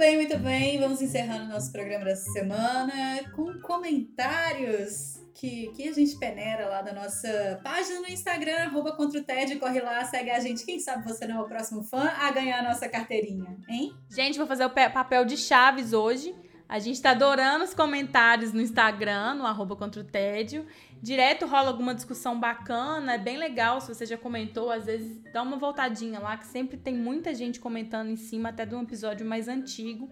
[0.04, 0.78] Bem, muito bem.
[0.78, 6.82] Vamos encerrando o nosso programa dessa semana com comentários que, que a gente peneira lá
[6.82, 10.66] da nossa página no Instagram, arroba contra o TED, corre lá, segue a gente.
[10.66, 13.94] Quem sabe você não é o próximo fã a ganhar a nossa carteirinha, hein?
[14.10, 16.34] Gente, vou fazer o pe- papel de Chaves hoje.
[16.74, 20.66] A gente tá adorando os comentários no Instagram, no arroba contra o tédio.
[21.00, 23.80] Direto rola alguma discussão bacana, é bem legal.
[23.80, 27.60] Se você já comentou, às vezes dá uma voltadinha lá, que sempre tem muita gente
[27.60, 30.10] comentando em cima, até de um episódio mais antigo.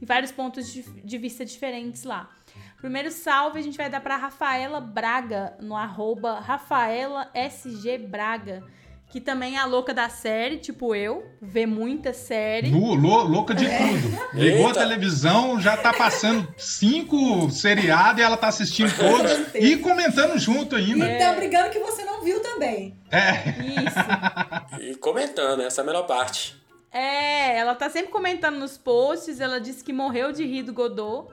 [0.00, 2.30] E vários pontos de, de vista diferentes lá.
[2.76, 8.62] Primeiro salve a gente vai dar pra Rafaela Braga, no arroba Rafaela SG Braga.
[9.08, 12.70] Que também é a louca da série, tipo eu, vê muita série.
[12.70, 14.18] Lu- lou- louca de tudo.
[14.34, 14.80] Ligou Eita.
[14.80, 20.76] a televisão, já tá passando cinco seriados e ela tá assistindo todos e comentando junto
[20.78, 21.18] E ainda.
[21.18, 22.98] tá brigando que você não viu também.
[23.10, 23.48] É.
[23.86, 24.82] Isso.
[24.90, 26.56] E comentando, essa é a melhor parte.
[26.92, 29.40] É, ela tá sempre comentando nos posts.
[29.40, 31.28] Ela disse que morreu de rir do Godot.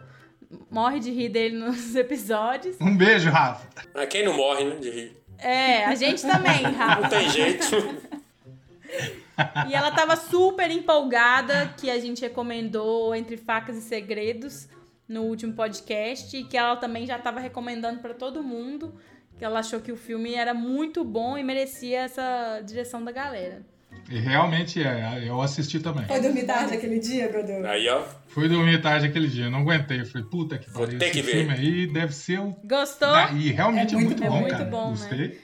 [0.70, 2.76] Morre de rir dele nos episódios.
[2.80, 3.68] Um beijo, Rafa.
[3.94, 5.23] Mas quem não morre, né, de rir?
[5.38, 7.10] É, a gente também, Não Rafa.
[7.10, 7.66] tem jeito.
[9.68, 14.68] E ela tava super empolgada que a gente recomendou Entre Facas e Segredos
[15.08, 16.36] no último podcast.
[16.38, 18.94] E que ela também já tava recomendando pra todo mundo.
[19.38, 23.66] Que ela achou que o filme era muito bom e merecia essa direção da galera.
[24.10, 26.06] E realmente é, eu assisti também.
[26.06, 27.66] Foi dormir tarde aquele dia, Godô?
[27.68, 28.04] Aí, ó.
[28.28, 30.02] Fui dormir tarde aquele dia, não aguentei.
[30.02, 31.32] Eu falei, puta que pariu, ter esse que ver.
[31.32, 32.56] filme aí deve ser o.
[32.66, 33.08] Gostou?
[33.14, 34.66] Ah, e realmente É é muito muito, bom, é muito cara.
[34.66, 34.98] bom, né?
[34.98, 35.42] Gostei.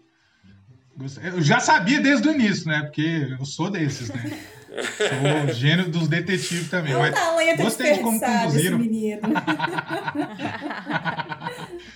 [0.97, 1.29] Gostei.
[1.29, 2.81] Eu já sabia desde o início, né?
[2.81, 4.29] Porque eu sou desses, né?
[5.45, 6.93] Sou gênio dos detetives também.
[6.93, 8.77] É um mas talento gostei de como esse conduziram.
[8.77, 9.21] menino.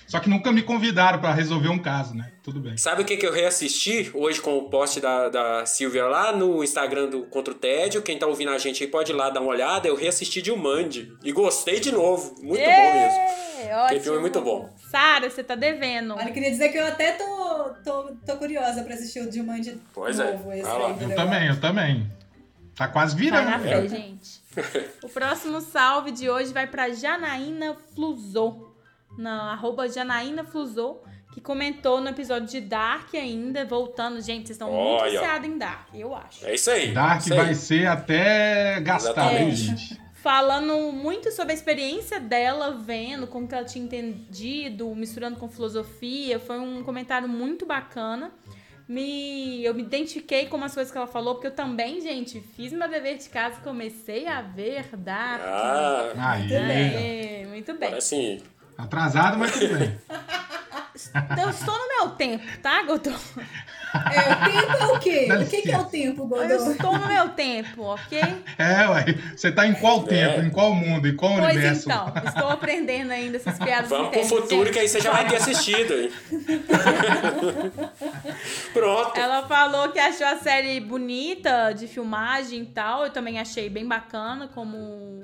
[0.07, 2.31] Só que nunca me convidaram pra resolver um caso, né?
[2.43, 2.77] Tudo bem.
[2.77, 6.63] Sabe o que, que eu reassisti hoje com o post da, da Silvia lá no
[6.63, 8.01] Instagram do Contra o Tédio?
[8.01, 9.87] Quem tá ouvindo a gente aí pode ir lá dar uma olhada.
[9.87, 12.35] Eu reassisti de Mandy e gostei de novo.
[12.41, 13.43] Muito bom mesmo.
[13.65, 14.01] É, ótimo.
[14.01, 14.69] filme é muito bom.
[14.91, 16.15] Sara, você tá devendo.
[16.15, 19.77] Olha, eu queria dizer que eu até tô, tô, tô curiosa pra assistir o Dilmande
[19.93, 20.31] Pois é.
[20.33, 20.51] novo.
[20.51, 22.11] Esse aí, do Eu também, eu também.
[22.75, 23.49] Tá quase Vai virando.
[23.49, 23.69] na né?
[23.69, 24.41] fé, gente.
[25.03, 28.73] O próximo salve de hoje vai pra Janaína Fluzô,
[29.17, 31.01] na arroba Janaína Fluzô,
[31.33, 34.21] que comentou no episódio de Dark ainda, voltando.
[34.21, 36.45] Gente, vocês estão muito viciados em Dark, eu acho.
[36.45, 36.93] É isso aí.
[36.93, 37.39] Dark isso aí.
[37.39, 39.55] vai ser até gastar, Exatamente.
[39.55, 40.01] gente?
[40.13, 46.39] Falando muito sobre a experiência dela, vendo como que ela tinha entendido, misturando com filosofia.
[46.39, 48.31] Foi um comentário muito bacana.
[48.93, 52.71] Me, eu me identifiquei com umas coisas que ela falou, porque eu também, gente, fiz
[52.71, 55.41] meu dever de casa e comecei a ver Dark.
[55.43, 57.91] Ah, Aí, É, muito bem.
[57.95, 58.39] assim,
[58.77, 59.97] atrasado, mas tudo bem.
[61.41, 63.11] Eu estou no meu tempo, tá, Godô?
[63.93, 65.25] É, o tempo é o quê?
[65.27, 66.71] Dá O que, que é o tempo, Eu Godô?
[66.71, 68.19] estou no meu tempo, ok?
[68.57, 69.05] É, ué.
[69.37, 70.41] Você tá em qual tempo?
[70.41, 71.07] Em qual mundo?
[71.07, 71.87] Em qual Pois universo?
[71.91, 75.27] então, estou aprendendo ainda essas piadas vamos pro internas, futuro que aí você já vai
[75.27, 75.93] ter assistido.
[78.73, 79.19] Pronto.
[79.19, 83.05] Ela falou que achou a série bonita, de filmagem e tal.
[83.05, 84.77] Eu também achei bem bacana, como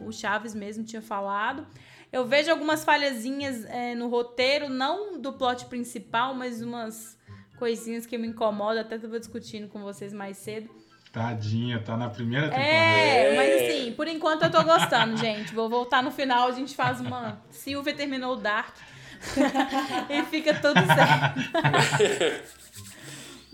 [0.05, 1.65] o Chaves mesmo tinha falado.
[2.11, 7.17] Eu vejo algumas falhazinhas é, no roteiro, não do plot principal, mas umas
[7.57, 8.81] coisinhas que me incomodam.
[8.81, 10.69] Até tava discutindo com vocês mais cedo.
[11.11, 12.69] Tadinha, tá na primeira temporada.
[12.69, 13.35] É, É.
[13.35, 15.53] mas assim, por enquanto eu tô gostando, gente.
[15.53, 17.41] Vou voltar no final, a gente faz uma.
[17.51, 18.75] Silvia terminou o Dark.
[20.09, 21.39] e fica tudo certo.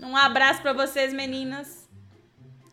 [0.00, 1.88] um abraço pra vocês, meninas.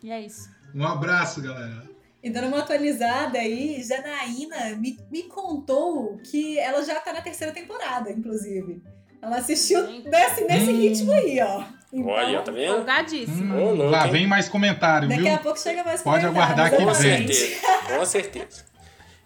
[0.03, 0.49] E é isso.
[0.75, 1.92] Um abraço, galera.
[2.24, 7.51] E dando uma atualizada aí, Janaína me, me contou que ela já tá na terceira
[7.51, 8.82] temporada, inclusive.
[9.21, 10.09] Ela assistiu Gente.
[10.09, 10.78] nesse, nesse Hum.
[10.80, 11.63] ritmo aí, ó.
[11.91, 12.71] Então, Olha, tá vendo?
[12.74, 13.55] Empolgadíssima.
[13.55, 14.11] Hum, louco, lá hein?
[14.11, 15.34] vem mais comentário, Daqui viu?
[15.34, 18.65] a pouco chega mais Pode comentários, aguardar que Com certeza, com certeza.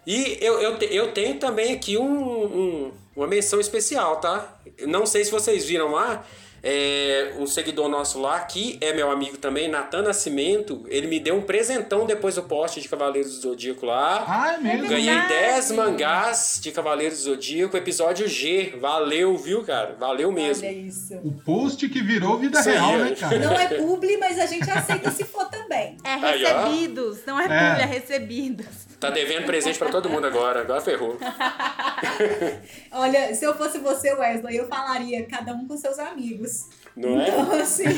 [0.06, 2.04] E eu, eu, eu tenho também aqui um,
[2.44, 4.54] um- uma menção especial, tá?
[4.86, 6.24] Não sei se vocês viram lá,
[6.62, 11.36] é, um seguidor nosso lá, que é meu amigo também, Natan Nascimento, ele me deu
[11.36, 14.24] um presentão depois do post de Cavaleiros do Zodíaco lá.
[14.26, 14.88] Ah, é mesmo?
[14.88, 15.06] Ganhei.
[15.06, 15.52] Ganhei Verdade.
[15.52, 18.74] 10 mangás de Cavaleiros do Zodíaco, episódio G.
[18.80, 19.96] Valeu, viu, cara?
[19.98, 20.64] Valeu mesmo.
[20.66, 21.14] Olha isso.
[21.24, 23.38] O post que virou vida aí, real, né, cara?
[23.38, 25.96] Não é publi, mas a gente aceita se for também.
[26.04, 27.46] É recebidos, não é É.
[27.48, 28.87] publi, é recebidos.
[29.00, 31.16] Tá devendo presente pra todo mundo agora, agora ferrou.
[32.92, 36.66] Olha, se eu fosse você, Wesley, eu falaria cada um com seus amigos.
[36.96, 37.28] Não é?
[37.28, 37.84] Então, assim,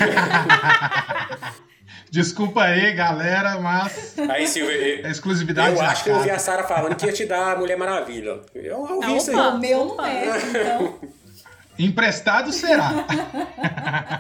[2.10, 6.38] Desculpa aí, galera, mas Aí, Silvio, eu, é exclusividade eu acho que eu ouvi a.
[6.38, 8.40] Sara falando que ia te dar a Mulher Maravilha.
[8.54, 9.36] Eu ouvi Ah, isso aí.
[9.36, 10.24] o meu não é.
[10.50, 10.98] Então,
[11.78, 12.90] Emprestado será.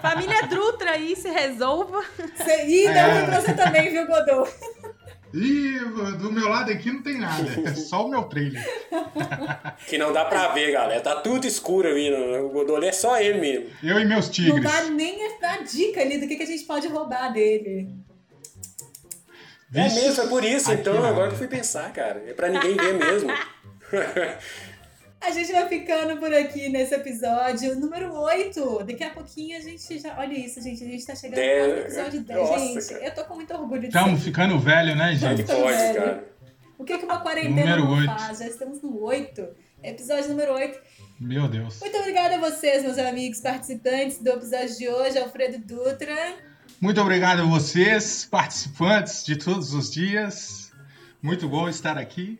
[0.00, 2.00] Família Drutra aí, se resolva.
[2.36, 2.64] você...
[2.64, 3.26] Ih, não, É.
[3.26, 4.48] pra você também, viu, Godô?
[5.32, 5.78] E
[6.18, 8.62] do meu lado aqui não tem nada, é só o meu trailer.
[9.86, 11.00] Que não dá pra ver, galera.
[11.00, 12.12] Tá tudo escuro ali.
[12.40, 13.66] O Godolho é só ele mesmo.
[13.82, 14.62] Eu e meus Não tigres.
[14.62, 17.88] dá nem a dica ali do que, que a gente pode roubar dele.
[19.74, 19.94] É Vixe.
[20.00, 20.70] mesmo, é por isso.
[20.72, 22.22] Então, agora que eu fui pensar, cara.
[22.26, 23.30] É pra ninguém ver mesmo.
[25.20, 28.84] A gente vai ficando por aqui nesse episódio número 8.
[28.84, 30.18] Daqui a pouquinho a gente já.
[30.18, 30.82] Olha isso, gente.
[30.82, 31.58] A gente tá chegando Dez.
[31.58, 32.40] quase no episódio 10.
[32.40, 33.04] Nossa, gente, cara.
[33.04, 35.44] eu tô com muito orgulho de Estamos ficando velho, né, gente?
[35.44, 35.94] pode, velho.
[35.94, 36.24] cara.
[36.78, 38.06] O que, que uma quarentena Número não oito.
[38.18, 38.38] faz?
[38.38, 39.48] Já estamos no 8.
[39.82, 40.80] Episódio número 8.
[41.20, 41.78] Meu Deus.
[41.80, 45.18] Muito obrigada a vocês, meus amigos participantes do episódio de hoje.
[45.18, 46.34] Alfredo Dutra.
[46.80, 50.72] Muito obrigado a vocês, participantes de todos os dias.
[51.20, 52.38] Muito bom estar aqui.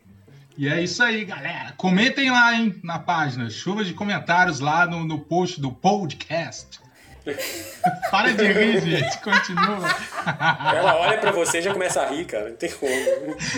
[0.57, 1.73] E é isso aí, galera.
[1.77, 3.49] Comentem lá, hein, na página.
[3.49, 6.79] Chuva de comentários lá no, no post do podcast.
[8.11, 9.17] Para de rir, gente.
[9.19, 9.87] Continua.
[10.75, 12.49] Ela olha pra você e já começa a rir, cara.
[12.49, 12.91] Não tem como.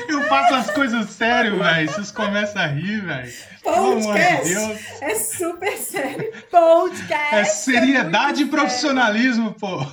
[0.07, 1.89] Eu faço as coisas sério, velho.
[1.89, 3.27] Vocês começam a rir, velho.
[3.27, 5.01] De Podcast Deus.
[5.01, 6.33] é super sério.
[6.51, 7.35] Podcast.
[7.35, 9.85] É seriedade e muito profissionalismo, pô.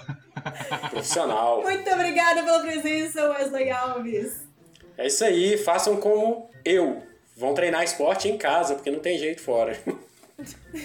[0.90, 1.62] Profissional.
[1.62, 1.62] sério.
[1.62, 4.49] Muito obrigada pela presença, Wesley Alves.
[5.00, 5.56] É isso aí.
[5.56, 7.02] Façam como eu.
[7.36, 9.76] Vão treinar esporte em casa, porque não tem jeito fora.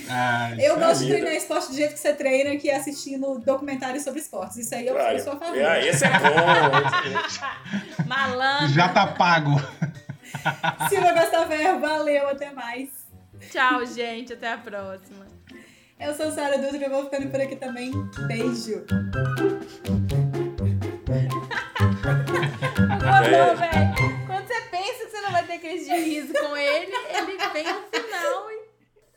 [0.10, 3.40] Ah, Eu é gosto de treinar esporte do jeito que você treina, que é assistindo
[3.40, 4.58] documentários sobre esportes.
[4.58, 5.64] Isso aí eu, eu sou a favor.
[5.64, 8.04] Ah, esse é bom.
[8.06, 8.74] Malandro.
[8.74, 9.52] Já tá pago.
[10.90, 12.90] Silvia Gostaver, valeu, até mais.
[13.50, 14.34] Tchau, gente.
[14.34, 15.26] Até a próxima.
[15.98, 17.94] Eu sou Sara Dutra, eu vou ficando por aqui também.
[18.28, 18.86] Beijo.
[22.62, 24.26] Acabou, velho.
[24.28, 27.64] Quando você pensa que você não vai ter crise de riso com ele, ele vem
[27.64, 28.60] no final e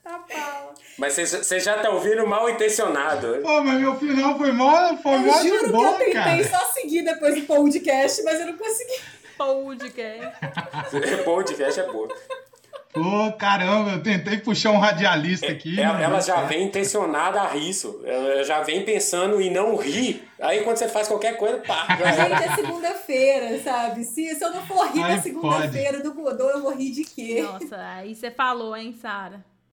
[0.03, 0.74] tá pau.
[0.99, 3.39] Mas vocês vocês já estão ouvindo mal intencionado.
[3.43, 6.12] Pô, mas meu final foi mó, foi Eu mó de juro que boa, eu tentei
[6.14, 6.45] cara.
[6.49, 9.01] só seguir depois do podcast, mas eu não consegui.
[9.36, 11.24] Podcast.
[11.24, 11.82] Podcast é
[12.95, 13.30] bom.
[13.30, 15.80] Pô, caramba, eu tentei puxar um radialista aqui.
[15.80, 18.01] Ela, ela não já vem intencionada a rir isso.
[18.05, 20.28] Ela já vem pensando em não rir.
[20.41, 21.86] Aí quando você faz qualquer coisa, pá.
[21.97, 24.05] Gente, é segunda-feira, sabe?
[24.05, 27.05] Se, se eu não for rir Ai, na segunda-feira do Godot, eu vou rir de
[27.05, 27.43] quê?
[27.43, 29.45] Nossa, aí você falou, hein, Sara?